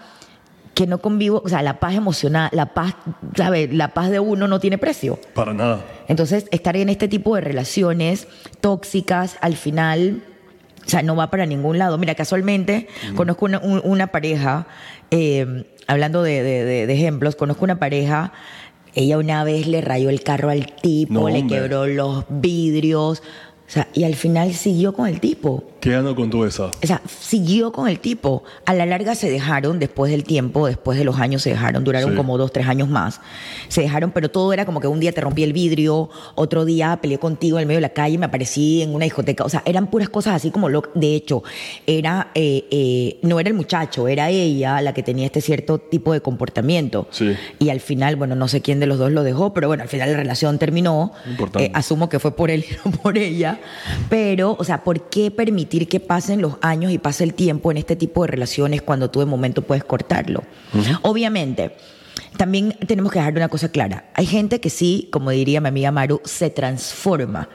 que 0.77 0.86
no 0.86 1.00
convivo, 1.00 1.41
o 1.43 1.50
sea, 1.50 1.63
la 1.63 1.79
paz 1.79 1.96
emocional, 1.96 2.50
la 2.53 2.67
paz, 2.75 2.93
¿sabes? 3.36 3.74
La 3.74 3.96
paz 3.96 4.12
de 4.12 4.19
uno 4.19 4.48
no 4.48 4.60
tiene 4.60 4.77
precio. 4.77 5.17
Para 5.34 5.51
nada. 5.51 5.84
Entonces, 6.07 6.46
estar 6.51 6.77
en 6.77 6.89
este 6.89 7.07
tipo 7.07 7.34
de 7.34 7.41
relaciones 7.41 8.27
tóxicas, 8.62 9.38
al 9.41 9.55
final, 9.55 10.22
o 10.86 10.88
sea, 10.88 11.01
no 11.01 11.15
va 11.15 11.31
para 11.31 11.48
ningún 11.48 11.79
lado. 11.79 11.98
Mira, 11.98 12.13
casualmente, 12.13 12.88
conozco 13.15 13.46
una, 13.46 13.57
un- 13.57 13.81
una 13.84 14.07
pareja, 14.07 14.67
eh, 15.10 15.65
hablando 15.88 16.22
de, 16.22 16.43
de- 16.43 16.63
de- 16.63 16.86
de 16.86 16.93
ejemplos, 16.93 17.36
conozco 17.36 17.63
una 17.65 17.79
pareja, 17.79 18.31
ella 18.93 19.17
una 19.17 19.43
vez 19.43 19.65
le 19.65 19.81
rayó 19.81 20.10
el 20.12 20.22
carro 20.22 20.51
al 20.51 20.67
tipo, 20.75 21.13
No, 21.13 21.29
le 21.29 21.48
quebró 21.48 21.88
los 21.88 22.25
vidrios, 22.29 23.24
o 23.67 23.69
sea, 23.69 23.88
y 23.93 24.03
al 24.05 24.15
final 24.15 24.53
siguió 24.53 24.93
con 24.93 25.07
el 25.07 25.19
tipo. 25.19 25.63
¿Qué 25.81 25.93
ando 25.93 26.15
con 26.15 26.29
todo 26.29 26.45
eso? 26.47 26.71
O 26.83 26.88
sea, 26.88 27.01
siguió 27.07 27.71
con 27.71 27.88
el 27.88 28.00
tipo. 28.00 28.43
A 28.65 28.74
la 28.74 28.86
larga 28.86 29.13
se 29.13 29.29
dejaron, 29.29 29.77
después 29.77 30.12
del 30.12 30.24
tiempo, 30.24 30.67
después 30.67 30.97
de 30.97 31.03
los 31.03 31.19
años 31.19 31.41
se 31.43 31.50
dejaron, 31.51 31.83
duraron 31.83 32.12
Sí. 32.12 32.15
como 32.15 32.38
dos, 32.38 32.51
tres 32.51 32.67
años 32.67 32.88
más. 32.89 33.19
Se 33.67 33.81
dejaron, 33.81 34.12
pero 34.12 34.29
todo 34.31 34.53
era 34.53 34.65
como 34.65 34.79
que 34.79 34.88
un 34.88 35.00
día 35.00 35.12
te 35.12 35.21
rompí 35.21 35.43
el 35.43 35.53
vidrio, 35.53 36.09
otro 36.36 36.65
día 36.65 36.97
peleé 37.01 37.19
contigo 37.19 37.57
en 37.57 37.62
el 37.63 37.67
medio 37.67 37.77
de 37.77 37.81
la 37.81 37.89
calle, 37.89 38.17
me 38.17 38.25
aparecí 38.25 38.81
en 38.81 38.95
una 38.95 39.03
discoteca. 39.03 39.43
O 39.43 39.50
sea, 39.50 39.62
eran 39.65 39.88
puras 39.88 40.09
cosas 40.09 40.33
así 40.36 40.50
como 40.50 40.69
lo. 40.69 40.81
De 40.95 41.13
hecho, 41.15 41.43
era 41.86 42.31
eh, 42.36 42.65
eh, 42.71 43.19
no 43.21 43.39
era 43.39 43.50
el 43.50 43.55
muchacho, 43.55 44.07
era 44.07 44.29
ella 44.29 44.81
la 44.81 44.93
que 44.93 45.03
tenía 45.03 45.25
este 45.25 45.41
cierto 45.41 45.77
tipo 45.77 46.12
de 46.13 46.21
comportamiento. 46.21 47.07
Sí. 47.12 47.33
Y 47.59 47.69
al 47.69 47.81
final, 47.81 48.15
bueno, 48.15 48.36
no 48.36 48.47
sé 48.47 48.62
quién 48.62 48.79
de 48.79 48.88
los 48.88 48.97
dos 48.97 49.12
lo 49.12 49.24
dejó, 49.24 49.53
pero 49.53 49.67
bueno, 49.67 49.83
al 49.83 49.89
final 49.89 50.09
la 50.12 50.17
relación 50.17 50.57
terminó. 50.57 51.12
Importante. 51.29 51.67
Eh, 51.67 51.71
asumo 51.75 52.09
que 52.09 52.19
fue 52.19 52.36
por 52.36 52.50
él 52.50 52.65
y 52.69 52.74
no 52.89 52.91
por 52.97 53.17
ella, 53.17 53.56
pero, 54.09 54.55
o 54.57 54.63
sea, 54.63 54.83
¿por 54.83 55.09
qué 55.09 55.31
permitir 55.31 55.87
que 55.87 55.99
pasen 55.99 56.41
los 56.41 56.55
años 56.61 56.91
y 56.91 56.97
pase 56.97 57.23
el 57.23 57.33
tiempo 57.33 57.71
en 57.71 57.77
este 57.77 57.95
tipo 57.95 58.23
de 58.23 58.27
relaciones 58.27 58.81
cuando 58.81 59.09
tú 59.09 59.19
de 59.19 59.25
momento 59.25 59.61
puedes 59.61 59.83
cortarlo? 59.83 60.43
Obviamente. 61.01 61.75
También 62.35 62.75
tenemos 62.85 63.11
que 63.11 63.19
dejar 63.19 63.35
una 63.35 63.49
cosa 63.49 63.69
clara. 63.69 64.09
Hay 64.13 64.27
gente 64.27 64.59
que 64.59 64.69
sí, 64.69 65.07
como 65.11 65.31
diría 65.31 65.59
mi 65.59 65.69
amiga 65.69 65.91
Maru, 65.91 66.21
se 66.23 66.49
transforma. 66.51 67.49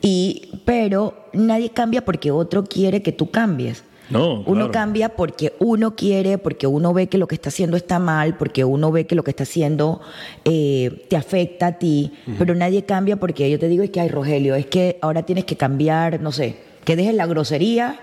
Y, 0.00 0.60
pero 0.64 1.28
nadie 1.32 1.70
cambia 1.70 2.04
porque 2.04 2.30
otro 2.30 2.64
quiere 2.64 3.02
que 3.02 3.10
tú 3.12 3.30
cambies. 3.30 3.84
No, 4.12 4.34
Uno 4.40 4.44
claro. 4.44 4.70
cambia 4.70 5.08
porque 5.10 5.54
uno 5.58 5.96
quiere, 5.96 6.38
porque 6.38 6.66
uno 6.66 6.92
ve 6.92 7.08
que 7.08 7.18
lo 7.18 7.26
que 7.26 7.34
está 7.34 7.48
haciendo 7.48 7.76
está 7.76 7.98
mal, 7.98 8.36
porque 8.36 8.64
uno 8.64 8.92
ve 8.92 9.06
que 9.06 9.14
lo 9.14 9.24
que 9.24 9.30
está 9.30 9.44
haciendo 9.44 10.00
eh, 10.44 11.06
te 11.08 11.16
afecta 11.16 11.66
a 11.68 11.72
ti, 11.78 12.12
pero 12.38 12.54
nadie 12.54 12.84
cambia 12.84 13.16
porque 13.16 13.50
yo 13.50 13.58
te 13.58 13.68
digo 13.68 13.82
es 13.82 13.90
que, 13.90 14.00
ay, 14.00 14.08
Rogelio, 14.08 14.54
es 14.54 14.66
que 14.66 14.98
ahora 15.00 15.22
tienes 15.22 15.44
que 15.44 15.56
cambiar, 15.56 16.20
no 16.20 16.30
sé, 16.30 16.56
que 16.84 16.94
dejes 16.96 17.14
la 17.14 17.26
grosería 17.26 17.98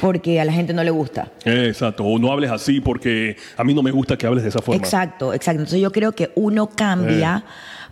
porque 0.00 0.40
a 0.40 0.44
la 0.44 0.52
gente 0.52 0.72
no 0.74 0.84
le 0.84 0.90
gusta. 0.90 1.32
Eh, 1.44 1.66
exacto. 1.68 2.04
O 2.04 2.18
no 2.18 2.30
hables 2.30 2.50
así 2.50 2.80
porque 2.80 3.36
a 3.56 3.64
mí 3.64 3.74
no 3.74 3.82
me 3.82 3.90
gusta 3.90 4.16
que 4.16 4.26
hables 4.26 4.42
de 4.42 4.50
esa 4.50 4.60
forma. 4.60 4.76
Exacto, 4.78 5.32
exacto. 5.32 5.60
Entonces 5.60 5.80
yo 5.80 5.90
creo 5.90 6.12
que 6.12 6.30
uno 6.34 6.68
cambia 6.68 7.44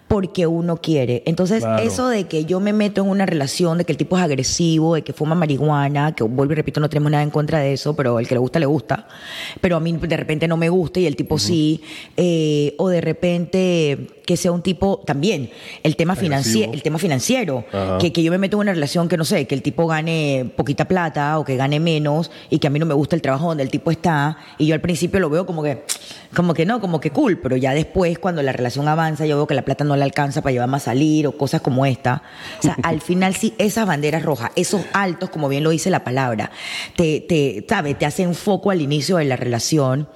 porque 0.09 0.47
uno 0.47 0.77
quiere. 0.77 1.23
Entonces 1.27 1.63
Claro. 1.63 1.83
eso 1.83 2.09
de 2.09 2.25
que 2.25 2.45
yo 2.45 2.61
me 2.61 2.73
meto 2.73 3.03
en 3.03 3.09
una 3.09 3.27
relación, 3.27 3.79
de 3.79 3.85
que 3.85 3.93
el 3.93 3.99
tipo 3.99 4.17
es 4.17 4.23
agresivo, 4.23 4.95
de 4.95 5.03
que 5.03 5.13
fuma 5.13 5.35
marihuana, 5.35 6.15
que 6.15 6.23
vuelvo 6.23 6.53
y 6.53 6.57
repito, 6.57 6.81
no 6.81 6.89
tenemos 6.89 7.11
nada 7.11 7.23
en 7.23 7.31
contra 7.31 7.59
de 7.59 7.73
eso, 7.73 7.95
pero 7.97 8.19
el 8.21 8.29
que 8.29 8.35
le 8.35 8.39
gusta, 8.39 8.59
le 8.59 8.67
gusta. 8.67 9.09
Pero 9.61 9.77
a 9.77 9.81
mí 9.81 9.93
de 9.93 10.17
repente 10.17 10.47
no 10.49 10.57
me 10.57 10.69
gusta 10.69 11.01
y 11.01 11.07
el 11.07 11.17
tipo 11.17 11.39
sí. 11.39 11.83
Eh, 12.17 12.75
o 12.79 12.89
de 12.89 13.01
repente 13.01 14.09
que 14.27 14.37
sea 14.37 14.51
un 14.51 14.61
tipo 14.61 15.03
también, 15.07 15.51
el 15.85 15.95
tema, 15.95 16.17
financiero 16.17 16.73
el 16.73 16.83
tema 16.83 16.99
financiero, 16.99 17.65
Ajá. 17.73 17.99
que, 17.99 18.13
que 18.13 18.25
yo 18.25 18.33
me 18.33 18.39
meto 18.39 18.57
en 18.57 18.63
una 18.63 18.73
relación 18.73 19.09
que 19.09 19.17
no 19.17 19.25
sé, 19.25 19.47
que 19.47 19.55
el 19.55 19.63
tipo 19.63 19.87
gane 19.87 20.51
poquita 20.57 20.87
plata 20.87 21.39
o 21.39 21.45
que 21.45 21.57
gane 21.57 21.79
menos 21.79 22.33
y 22.51 22.59
que 22.59 22.67
a 22.67 22.71
mí 22.71 22.81
no 22.81 22.87
me 22.87 22.95
gusta 22.95 23.15
el 23.15 23.23
trabajo 23.23 23.47
donde 23.47 23.63
el 23.63 23.71
tipo 23.71 23.93
está 23.93 24.37
y 24.59 24.67
yo 24.67 24.75
al 24.75 24.81
principio 24.81 25.21
lo 25.21 25.31
veo 25.31 25.47
como 25.47 25.63
que 25.63 25.85
como 26.35 26.55
que 26.55 26.67
no, 26.67 26.81
como 26.81 27.01
que 27.01 27.11
cool, 27.13 27.39
pero 27.39 27.57
ya 27.57 27.73
después 27.73 28.19
cuando 28.19 28.43
la 28.43 28.53
relación 28.53 28.89
avanza 28.89 29.27
yo 29.27 29.37
veo 29.37 29.47
que 29.47 29.55
la 29.55 29.63
plata 29.65 29.85
no 29.85 29.96
le 29.97 30.05
alcanza 30.05 30.43
para 30.43 30.53
llevarme 30.53 30.77
a 30.77 30.81
salir 30.81 31.27
o 31.27 31.33
cosas 31.33 31.61
como 31.61 31.87
esta. 31.87 32.23
O 32.59 32.63
sea, 32.63 32.77
al 32.83 33.01
final 33.03 33.35
sí 33.35 33.55
esas 33.59 33.87
banderas 33.87 34.23
rojas, 34.23 34.51
esos 34.57 34.83
altos, 34.93 35.31
como 35.31 35.49
bien 35.49 35.65
lo 35.65 35.71
dice 35.71 35.91
la 35.91 36.05
palabra, 36.05 36.51
te 36.97 37.21
te 37.21 37.65
sabe, 37.69 37.95
te 37.95 38.07
hacen 38.07 38.35
foco 38.35 38.71
al 38.71 38.81
inicio 38.81 39.17
de 39.17 39.25
la 39.25 39.37
relación. 39.37 40.09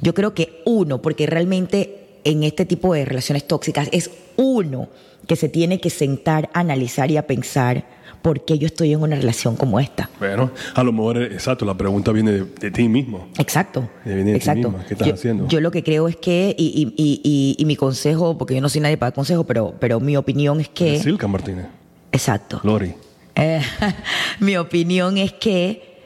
Yo 0.00 0.14
creo 0.14 0.34
que 0.34 0.62
uno, 0.64 1.00
porque 1.00 1.26
realmente 1.26 2.20
en 2.24 2.42
este 2.42 2.64
tipo 2.64 2.92
de 2.92 3.04
relaciones 3.04 3.46
tóxicas 3.46 3.88
es 3.92 4.10
uno 4.36 4.88
que 5.26 5.36
se 5.36 5.48
tiene 5.48 5.80
que 5.80 5.90
sentar, 5.90 6.50
a 6.52 6.60
analizar 6.60 7.10
y 7.10 7.16
a 7.16 7.26
pensar 7.26 7.95
por 8.26 8.44
qué 8.44 8.58
yo 8.58 8.66
estoy 8.66 8.92
en 8.92 9.00
una 9.00 9.14
relación 9.14 9.54
como 9.54 9.78
esta. 9.78 10.10
Bueno, 10.18 10.50
a 10.74 10.82
lo 10.82 10.90
mejor, 10.92 11.16
eh, 11.16 11.26
exacto, 11.26 11.64
la 11.64 11.74
pregunta 11.76 12.10
viene 12.10 12.32
de, 12.32 12.44
de 12.44 12.72
ti 12.72 12.88
mismo. 12.88 13.28
Exacto. 13.38 13.88
Viene 14.04 14.24
de 14.24 14.30
ti 14.32 14.36
exacto. 14.38 14.68
misma. 14.68 14.84
¿Qué 14.84 14.94
estás 14.94 15.06
yo, 15.06 15.14
haciendo? 15.14 15.46
yo 15.46 15.60
lo 15.60 15.70
que 15.70 15.84
creo 15.84 16.08
es 16.08 16.16
que, 16.16 16.52
y, 16.58 16.92
y- 16.96 17.20
y- 17.22 17.54
y- 17.56 17.64
mi 17.64 17.76
consejo, 17.76 18.36
porque 18.36 18.56
yo 18.56 18.60
no 18.60 18.68
soy 18.68 18.80
nadie 18.80 18.96
para 18.96 19.10
dar 19.10 19.14
consejo, 19.14 19.44
pero, 19.44 19.74
pero 19.78 20.00
mi 20.00 20.16
opinión 20.16 20.60
es 20.60 20.68
que. 20.68 20.98
Silka 20.98 21.28
Martínez. 21.28 21.66
Exacto. 22.10 22.58
Lori. 22.64 22.94
Eh, 23.36 23.60
mi 24.40 24.56
opinión 24.56 25.18
es 25.18 25.32
que 25.32 26.00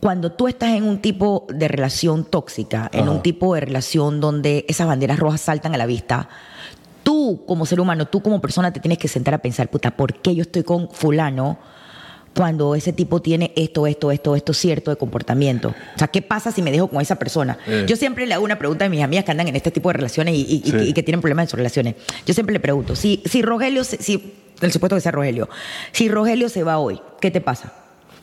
cuando 0.00 0.32
tú 0.32 0.48
estás 0.48 0.70
en 0.70 0.84
un 0.84 1.02
tipo 1.02 1.46
de 1.50 1.68
relación 1.68 2.24
tóxica, 2.24 2.88
en 2.90 3.02
Ajá. 3.02 3.10
un 3.10 3.20
tipo 3.22 3.54
de 3.54 3.60
relación 3.60 4.18
donde 4.22 4.64
esas 4.66 4.86
banderas 4.86 5.18
rojas 5.18 5.42
saltan 5.42 5.74
a 5.74 5.76
la 5.76 5.84
vista, 5.84 6.30
tú 7.16 7.44
como 7.46 7.64
ser 7.64 7.80
humano, 7.80 8.04
tú 8.06 8.20
como 8.20 8.40
persona 8.42 8.72
te 8.72 8.78
tienes 8.80 8.98
que 8.98 9.08
sentar 9.08 9.32
a 9.32 9.38
pensar, 9.38 9.68
puta, 9.68 9.90
¿por 9.96 10.14
qué 10.20 10.34
yo 10.34 10.42
estoy 10.42 10.62
con 10.64 10.90
fulano? 10.90 11.58
Cuando 12.34 12.74
ese 12.74 12.92
tipo 12.92 13.22
tiene 13.22 13.52
esto, 13.56 13.86
esto, 13.86 14.10
esto, 14.12 14.36
esto 14.36 14.52
cierto 14.52 14.90
de 14.90 14.98
comportamiento. 14.98 15.68
O 15.70 15.98
sea, 15.98 16.08
¿qué 16.08 16.20
pasa 16.20 16.52
si 16.52 16.60
me 16.60 16.70
dejo 16.70 16.88
con 16.88 17.00
esa 17.00 17.16
persona? 17.18 17.56
Eh. 17.66 17.86
Yo 17.88 17.96
siempre 17.96 18.26
le 18.26 18.34
hago 18.34 18.44
una 18.44 18.58
pregunta 18.58 18.84
a 18.84 18.90
mis 18.90 19.02
amigas 19.02 19.24
que 19.24 19.30
andan 19.30 19.48
en 19.48 19.56
este 19.56 19.70
tipo 19.70 19.88
de 19.88 19.94
relaciones 19.94 20.34
y, 20.34 20.42
y- 20.42 20.56
y 20.56 20.70
Sí. 20.70 20.72
que- 20.72 20.84
y 20.84 20.92
que 20.92 21.02
tienen 21.02 21.22
problemas 21.22 21.44
en 21.44 21.48
sus 21.48 21.56
relaciones. 21.56 21.94
Yo 22.26 22.34
siempre 22.34 22.52
le 22.52 22.60
pregunto, 22.60 22.94
si, 22.94 23.22
si 23.24 23.40
Rogelio, 23.40 23.82
si, 23.84 24.34
el 24.60 24.70
supuesto 24.70 24.96
que 24.96 25.00
sea 25.00 25.12
Rogelio, 25.12 25.48
si 25.92 26.10
Rogelio 26.10 26.50
se 26.50 26.62
va 26.62 26.76
hoy, 26.78 27.00
¿qué 27.22 27.30
te 27.30 27.40
pasa? 27.40 27.72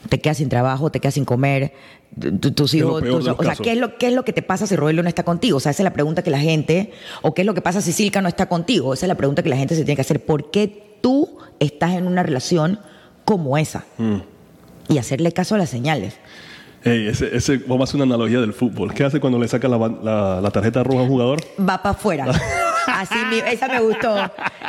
¿Te 0.09 0.19
quedas 0.19 0.37
sin 0.37 0.49
trabajo? 0.49 0.89
¿Te 0.91 0.99
quedas 0.99 1.13
sin 1.13 1.25
comer? 1.25 1.73
Tu- 2.19 2.51
tus 2.51 2.73
hijos, 2.73 3.01
los 3.03 3.19
o 3.19 3.21
sea, 3.21 3.35
casos. 3.35 3.63
¿qué 3.63 3.71
es, 3.71 3.77
lo, 3.77 3.97
¿qué 3.97 4.07
es 4.07 4.13
lo 4.13 4.23
que 4.23 4.33
te 4.33 4.41
pasa 4.41 4.67
si 4.67 4.75
Rogelio 4.75 5.01
no 5.01 5.09
está 5.09 5.23
contigo? 5.23 5.57
O 5.57 5.59
sea, 5.59 5.71
esa 5.71 5.81
es 5.81 5.85
la 5.85 5.93
pregunta 5.93 6.21
que 6.23 6.29
la 6.29 6.39
gente, 6.39 6.91
o 7.21 7.33
qué 7.33 7.41
es 7.41 7.45
lo 7.45 7.53
que 7.53 7.61
pasa 7.61 7.81
si 7.81 7.91
Silka 7.91 8.21
no 8.21 8.27
está 8.27 8.47
contigo, 8.47 8.93
esa 8.93 9.05
es 9.05 9.07
la 9.07 9.15
pregunta 9.15 9.41
que 9.43 9.49
la 9.49 9.57
gente 9.57 9.75
se 9.75 9.83
tiene 9.83 9.95
que 9.95 10.01
hacer. 10.01 10.23
¿Por 10.23 10.51
qué 10.51 10.97
tú 11.01 11.37
estás 11.59 11.93
en 11.93 12.05
una 12.05 12.21
relación 12.23 12.79
como 13.25 13.57
esa? 13.57 13.85
Mm. 13.97 14.17
Y 14.89 14.97
hacerle 14.97 15.31
caso 15.31 15.55
a 15.55 15.57
las 15.57 15.69
señales. 15.69 16.15
Ey, 16.83 17.07
ese, 17.07 17.35
ese, 17.35 17.57
vamos 17.59 17.81
a 17.81 17.83
hacer 17.85 17.95
una 18.01 18.13
analogía 18.13 18.41
del 18.41 18.51
fútbol. 18.53 18.93
¿Qué 18.93 19.05
hace 19.05 19.21
cuando 19.21 19.39
le 19.39 19.47
saca 19.47 19.69
la, 19.69 19.77
la- 19.77 20.41
la 20.41 20.51
tarjeta 20.51 20.83
roja 20.83 20.99
a 20.99 21.03
un 21.03 21.07
jugador? 21.09 21.39
Va 21.57 21.81
para 21.81 21.91
afuera. 21.95 22.25
Así 22.87 23.15
mi- 23.31 23.39
esa 23.49 23.69
me 23.69 23.79
gustó. 23.79 24.13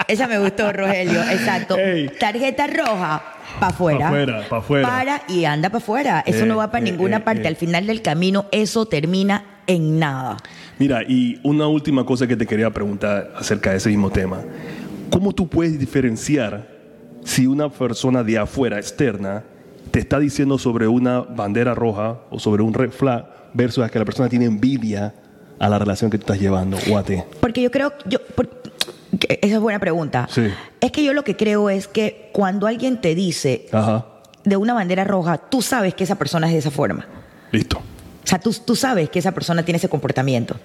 Esa 0.06 0.28
me 0.28 0.38
gustó, 0.38 0.72
Rogelio. 0.72 1.20
Exacto. 1.24 1.76
Ey. 1.76 2.08
Tarjeta 2.20 2.68
roja, 2.68 3.33
para 3.60 3.68
afuera. 3.72 3.98
Pa' 3.98 4.06
afuera, 4.08 4.42
pa' 4.48 4.56
afuera. 4.58 4.88
Para 4.88 5.22
y 5.28 5.44
anda 5.44 5.68
para 5.70 5.78
afuera. 5.78 6.24
Eso 6.26 6.44
Eh, 6.44 6.46
no 6.46 6.56
va 6.56 6.70
para 6.70 6.84
eh, 6.86 6.90
ninguna 6.90 7.18
eh, 7.18 7.20
parte. 7.20 7.48
Al 7.48 7.56
final 7.56 7.86
del 7.86 8.02
camino, 8.02 8.46
eso 8.52 8.86
termina 8.86 9.44
en 9.66 9.98
nada. 9.98 10.36
Mira, 10.78 11.02
y 11.02 11.40
una 11.44 11.66
última 11.68 12.04
cosa 12.04 12.26
que 12.26 12.36
te 12.36 12.46
quería 12.46 12.70
preguntar 12.70 13.32
acerca 13.36 13.70
de 13.70 13.76
ese 13.76 13.88
mismo 13.88 14.10
tema. 14.10 14.40
¿Cómo 15.10 15.32
tú 15.32 15.48
puedes 15.48 15.78
diferenciar 15.78 16.68
si 17.24 17.46
una 17.46 17.68
persona 17.70 18.22
de 18.24 18.38
afuera, 18.38 18.78
externa, 18.78 19.44
te 19.90 20.00
está 20.00 20.18
diciendo 20.18 20.58
sobre 20.58 20.88
una 20.88 21.20
bandera 21.20 21.74
roja 21.74 22.18
o 22.30 22.38
sobre 22.38 22.62
un 22.62 22.74
red 22.74 22.90
flag 22.90 23.26
versus 23.54 23.84
a 23.84 23.88
que 23.88 23.98
la 23.98 24.04
persona 24.04 24.28
tiene 24.28 24.46
envidia 24.46 25.14
a 25.58 25.68
la 25.68 25.78
relación 25.78 26.10
que 26.10 26.18
tú 26.18 26.22
estás 26.22 26.40
llevando 26.40 26.76
o 26.90 26.98
a 26.98 27.04
ti? 27.04 27.16
Porque 27.40 27.62
yo 27.62 27.70
creo, 27.70 27.92
yo, 28.06 28.18
por- 28.34 28.50
esa 29.28 29.54
es 29.54 29.61
buena 29.61 29.78
pregunta. 29.78 30.28
Sí. 30.30 30.42
Es 30.80 30.90
que 30.92 31.04
yo 31.04 31.12
lo 31.12 31.25
que 31.25 31.37
creo 31.37 31.71
es 31.71 31.88
que 31.88 32.30
cuando 32.33 32.66
alguien 32.66 33.00
te 33.00 33.14
dice 33.14 33.66
Ajá. 33.73 34.06
de 34.44 34.56
una 34.56 34.75
bandera 34.75 35.04
roja, 35.04 35.38
tú 35.38 35.62
sabes 35.62 35.94
que 35.94 36.04
esa 36.04 36.16
persona 36.16 36.47
es 36.47 36.52
de 36.52 36.59
esa 36.61 36.71
forma. 36.71 37.06
Listo. 37.52 37.78
O 37.78 38.26
sea, 38.26 38.38
tú, 38.38 38.54
tú 38.64 38.75
sabes 38.76 39.11
que 39.11 39.18
esa 39.18 39.33
persona 39.33 39.62
tiene 39.64 39.76
ese 39.76 39.88
comportamiento 39.88 40.56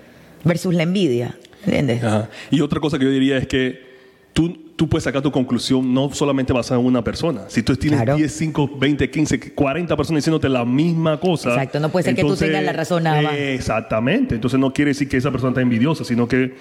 versus 0.44 0.74
la 0.74 0.84
envidia. 0.84 1.38
¿Entiendes? 1.65 2.03
Ajá. 2.03 2.29
Y 2.50 2.62
otra 2.62 2.79
cosa 2.79 2.98
que 2.98 3.06
yo 3.06 3.12
diría 3.12 3.38
es 3.38 3.46
que 3.48 3.89
tú, 4.32 4.72
tú 4.77 4.88
puedes 4.88 5.03
sacar 5.03 5.22
tu 5.22 5.29
conclusión 5.32 5.94
no 5.94 6.10
solamente 6.13 6.53
basada 6.53 6.79
en 6.79 6.86
una 6.86 7.03
persona. 7.03 7.41
Si 7.50 7.62
tú 7.63 7.75
tienes 7.75 8.01
Claro. 8.01 8.15
10, 8.18 8.32
5, 8.32 8.72
20, 8.79 9.10
15, 9.12 9.53
40 9.53 9.98
personas 9.98 10.20
diciéndote 10.24 10.48
la 10.48 10.63
misma 10.63 11.20
cosa. 11.20 11.50
Exacto, 11.50 11.82
no 11.82 11.89
puede 11.89 12.06
ser 12.06 12.15
que 12.15 12.22
tú 12.22 12.38
tengas 12.38 12.63
la 12.63 12.72
razón 12.72 13.03
nada 13.03 13.22
más. 13.22 13.34
Exactamente. 13.36 14.36
Entonces 14.36 14.58
no 14.58 14.72
quiere 14.72 14.89
decir 14.91 15.10
que 15.10 15.18
esa 15.18 15.32
persona 15.32 15.50
está 15.51 15.62
envidiosa, 15.62 16.06
sino 16.06 16.27
que, 16.29 16.56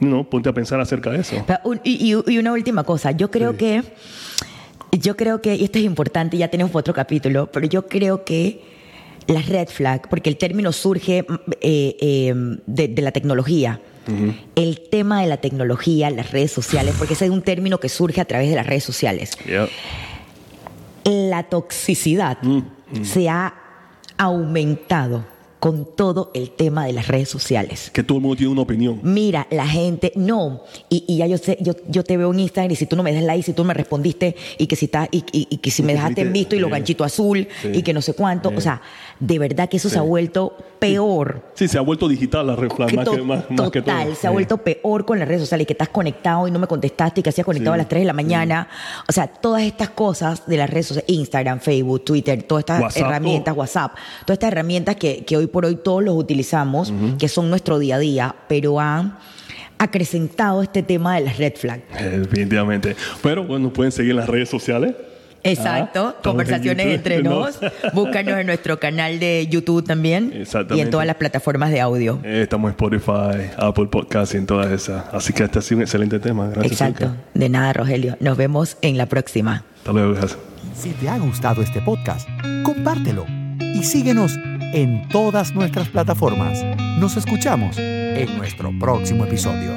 no, 0.00 0.28
ponte 0.28 0.48
a 0.48 0.52
pensar 0.52 0.80
acerca 0.80 1.10
de 1.10 1.20
eso. 1.20 1.36
Y, 1.84 2.12
y- 2.14 2.32
y 2.32 2.38
una 2.38 2.52
última 2.52 2.84
cosa, 2.84 3.10
yo 3.12 3.30
creo 3.30 3.52
Sí. 3.52 3.58
que, 3.58 3.82
yo 4.98 5.16
creo 5.16 5.40
que, 5.42 5.54
y 5.56 5.64
esto 5.64 5.78
es 5.78 5.84
importante, 5.84 6.36
ya 6.36 6.48
tenemos 6.48 6.74
otro 6.74 6.94
capítulo, 6.94 7.50
pero 7.50 7.66
yo 7.66 7.86
creo 7.86 8.24
que 8.24 8.62
las 9.26 9.48
red 9.48 9.68
flag, 9.68 10.08
porque 10.08 10.28
el 10.30 10.36
término 10.36 10.70
surge 10.72 11.22
mm, 11.26 11.34
eh, 11.60 11.96
eh, 12.00 12.34
de, 12.66 12.88
de 12.88 13.02
la 13.02 13.10
tecnología. 13.12 13.80
El 14.54 14.80
tema 14.90 15.22
de 15.22 15.26
la 15.28 15.38
tecnología, 15.38 16.10
las 16.10 16.30
redes 16.30 16.52
sociales, 16.52 16.94
porque 16.98 17.14
ese 17.14 17.24
es 17.24 17.30
un 17.30 17.40
término 17.40 17.80
que 17.80 17.88
surge 17.88 18.20
a 18.20 18.26
través 18.26 18.50
de 18.50 18.56
las 18.56 18.66
redes 18.66 18.84
sociales. 18.84 19.30
Yeah. 19.46 19.66
La 21.04 21.44
toxicidad 21.44 22.36
se 23.02 23.30
ha 23.30 23.54
aumentado 24.18 25.24
con 25.64 25.86
todo 25.96 26.30
el 26.34 26.50
tema 26.50 26.84
de 26.84 26.92
las 26.92 27.08
redes 27.08 27.30
sociales. 27.30 27.88
Que 27.90 28.02
todo 28.02 28.18
el 28.18 28.22
mundo 28.22 28.36
tiene 28.36 28.52
una 28.52 28.60
opinión. 28.60 29.00
Mira, 29.02 29.46
la 29.50 29.66
gente, 29.66 30.12
no, 30.14 30.60
y, 30.90 31.04
y 31.08 31.16
ya 31.16 31.26
yo 31.26 31.38
sé, 31.38 31.56
yo, 31.58 31.72
yo 31.88 32.04
te 32.04 32.18
veo 32.18 32.30
en 32.34 32.40
Instagram 32.40 32.70
y 32.72 32.76
si 32.76 32.84
tú 32.84 32.96
no 32.96 33.02
me 33.02 33.14
das 33.14 33.22
like, 33.24 33.42
si 33.42 33.54
tú 33.54 33.62
no 33.62 33.68
me 33.68 33.72
respondiste 33.72 34.36
y 34.58 34.66
que 34.66 34.76
si 34.76 34.84
está, 34.84 35.08
y, 35.10 35.24
y- 35.32 35.46
y 35.48 35.56
que 35.56 35.70
si 35.70 35.82
me 35.82 35.94
dejaste 35.94 36.20
en 36.20 36.34
visto 36.34 36.54
y 36.54 36.58
los 36.58 36.70
ganchitos 36.70 37.06
azul 37.06 37.48
Sí. 37.62 37.70
y 37.76 37.82
que 37.82 37.94
no 37.94 38.02
sé 38.02 38.12
cuánto, 38.12 38.50
Sí. 38.50 38.56
o 38.56 38.60
sea, 38.60 38.82
de 39.20 39.38
verdad 39.38 39.68
que 39.68 39.76
eso 39.76 39.88
se 39.88 39.98
ha 39.98 40.02
vuelto 40.02 40.56
peor. 40.78 41.42
Sí, 41.54 41.68
se 41.68 41.78
ha 41.78 41.80
vuelto 41.80 42.08
digital 42.08 42.46
la 42.46 42.56
red 42.56 42.70
flag, 42.70 42.94
más, 42.94 43.08
que, 43.08 43.22
más, 43.22 43.50
más 43.50 43.70
que 43.70 43.80
todo. 43.80 43.94
total, 43.94 44.16
se 44.16 44.26
ha 44.26 44.30
vuelto 44.30 44.58
peor 44.58 45.04
con 45.04 45.18
las 45.18 45.28
redes 45.28 45.42
sociales, 45.42 45.66
que 45.66 45.72
estás 45.72 45.88
conectado 45.88 46.46
y 46.48 46.50
no 46.50 46.58
me 46.58 46.66
contestaste 46.66 47.20
y 47.20 47.22
que 47.22 47.30
hacías 47.30 47.44
conectado 47.44 47.74
a 47.74 47.76
las 47.76 47.88
3 47.88 48.02
de 48.02 48.06
la 48.06 48.12
mañana. 48.12 48.68
O 49.08 49.12
sea, 49.12 49.26
todas 49.26 49.62
estas 49.62 49.90
cosas 49.90 50.46
de 50.46 50.56
las 50.56 50.68
redes 50.68 50.86
sociales, 50.86 51.10
Instagram, 51.10 51.60
Facebook, 51.60 52.04
Twitter, 52.04 52.42
todas 52.42 52.62
estas 52.62 52.80
WhatsApp, 52.80 53.02
herramientas, 53.02 53.56
WhatsApp, 53.56 53.92
todas 54.26 54.36
estas 54.36 54.52
herramientas 54.52 54.96
que, 54.96 55.24
que 55.24 55.36
hoy 55.36 55.46
por 55.46 55.64
hoy 55.64 55.76
todos 55.76 56.02
los 56.02 56.16
utilizamos, 56.16 56.92
que 57.18 57.28
son 57.28 57.50
nuestro 57.50 57.78
día 57.78 57.96
a 57.96 57.98
día, 57.98 58.34
pero 58.48 58.80
han 58.80 59.16
acrecentado 59.78 60.62
este 60.62 60.82
tema 60.82 61.16
de 61.16 61.22
las 61.22 61.38
red 61.38 61.54
flags. 61.56 61.82
Definitivamente. 61.98 62.96
Pero 63.22 63.44
bueno, 63.44 63.72
pueden 63.72 63.92
seguir 63.92 64.12
en 64.12 64.18
las 64.18 64.28
redes 64.28 64.48
sociales. 64.48 64.94
Exacto, 65.44 66.06
Ah, 66.06 66.14
estamos 66.16 66.22
conversaciones 66.22 66.86
en 66.86 66.92
entre 66.92 67.22
nos. 67.22 67.58
Búscanos 67.92 68.38
en 68.38 68.46
nuestro 68.46 68.80
canal 68.80 69.18
de 69.20 69.46
YouTube 69.48 69.84
también 69.84 70.32
y 70.34 70.38
Exactamente. 70.42 70.82
en 70.82 70.90
todas 70.90 71.06
las 71.06 71.16
plataformas 71.16 71.70
de 71.70 71.80
audio. 71.80 72.18
Eh, 72.24 72.40
estamos 72.42 72.68
en 72.68 72.72
Spotify, 72.72 73.50
Apple 73.58 73.86
Podcast 73.86 74.34
y 74.34 74.38
en 74.38 74.46
todas 74.46 74.72
esas. 74.72 75.04
Así 75.12 75.32
que 75.32 75.44
este 75.44 75.58
ha 75.58 75.62
sido 75.62 75.76
un 75.78 75.82
excelente 75.82 76.18
tema. 76.18 76.48
Gracias. 76.48 76.72
Exacto. 76.72 77.14
De 77.34 77.48
nada, 77.48 77.72
Rogelio. 77.74 78.16
Nos 78.20 78.36
vemos 78.36 78.76
en 78.82 78.96
la 78.96 79.06
próxima. 79.06 79.64
Hasta 79.78 79.92
luego. 79.92 80.12
Gracias. 80.14 80.38
Si 80.74 80.90
te 80.90 81.08
ha 81.08 81.18
gustado 81.18 81.62
este 81.62 81.80
podcast, 81.82 82.28
compártelo 82.64 83.26
y 83.60 83.84
síguenos 83.84 84.36
en 84.72 85.06
todas 85.08 85.54
nuestras 85.54 85.88
plataformas. 85.88 86.64
Nos 86.98 87.16
escuchamos 87.16 87.76
en 87.78 88.36
nuestro 88.38 88.70
próximo 88.80 89.24
episodio. 89.24 89.70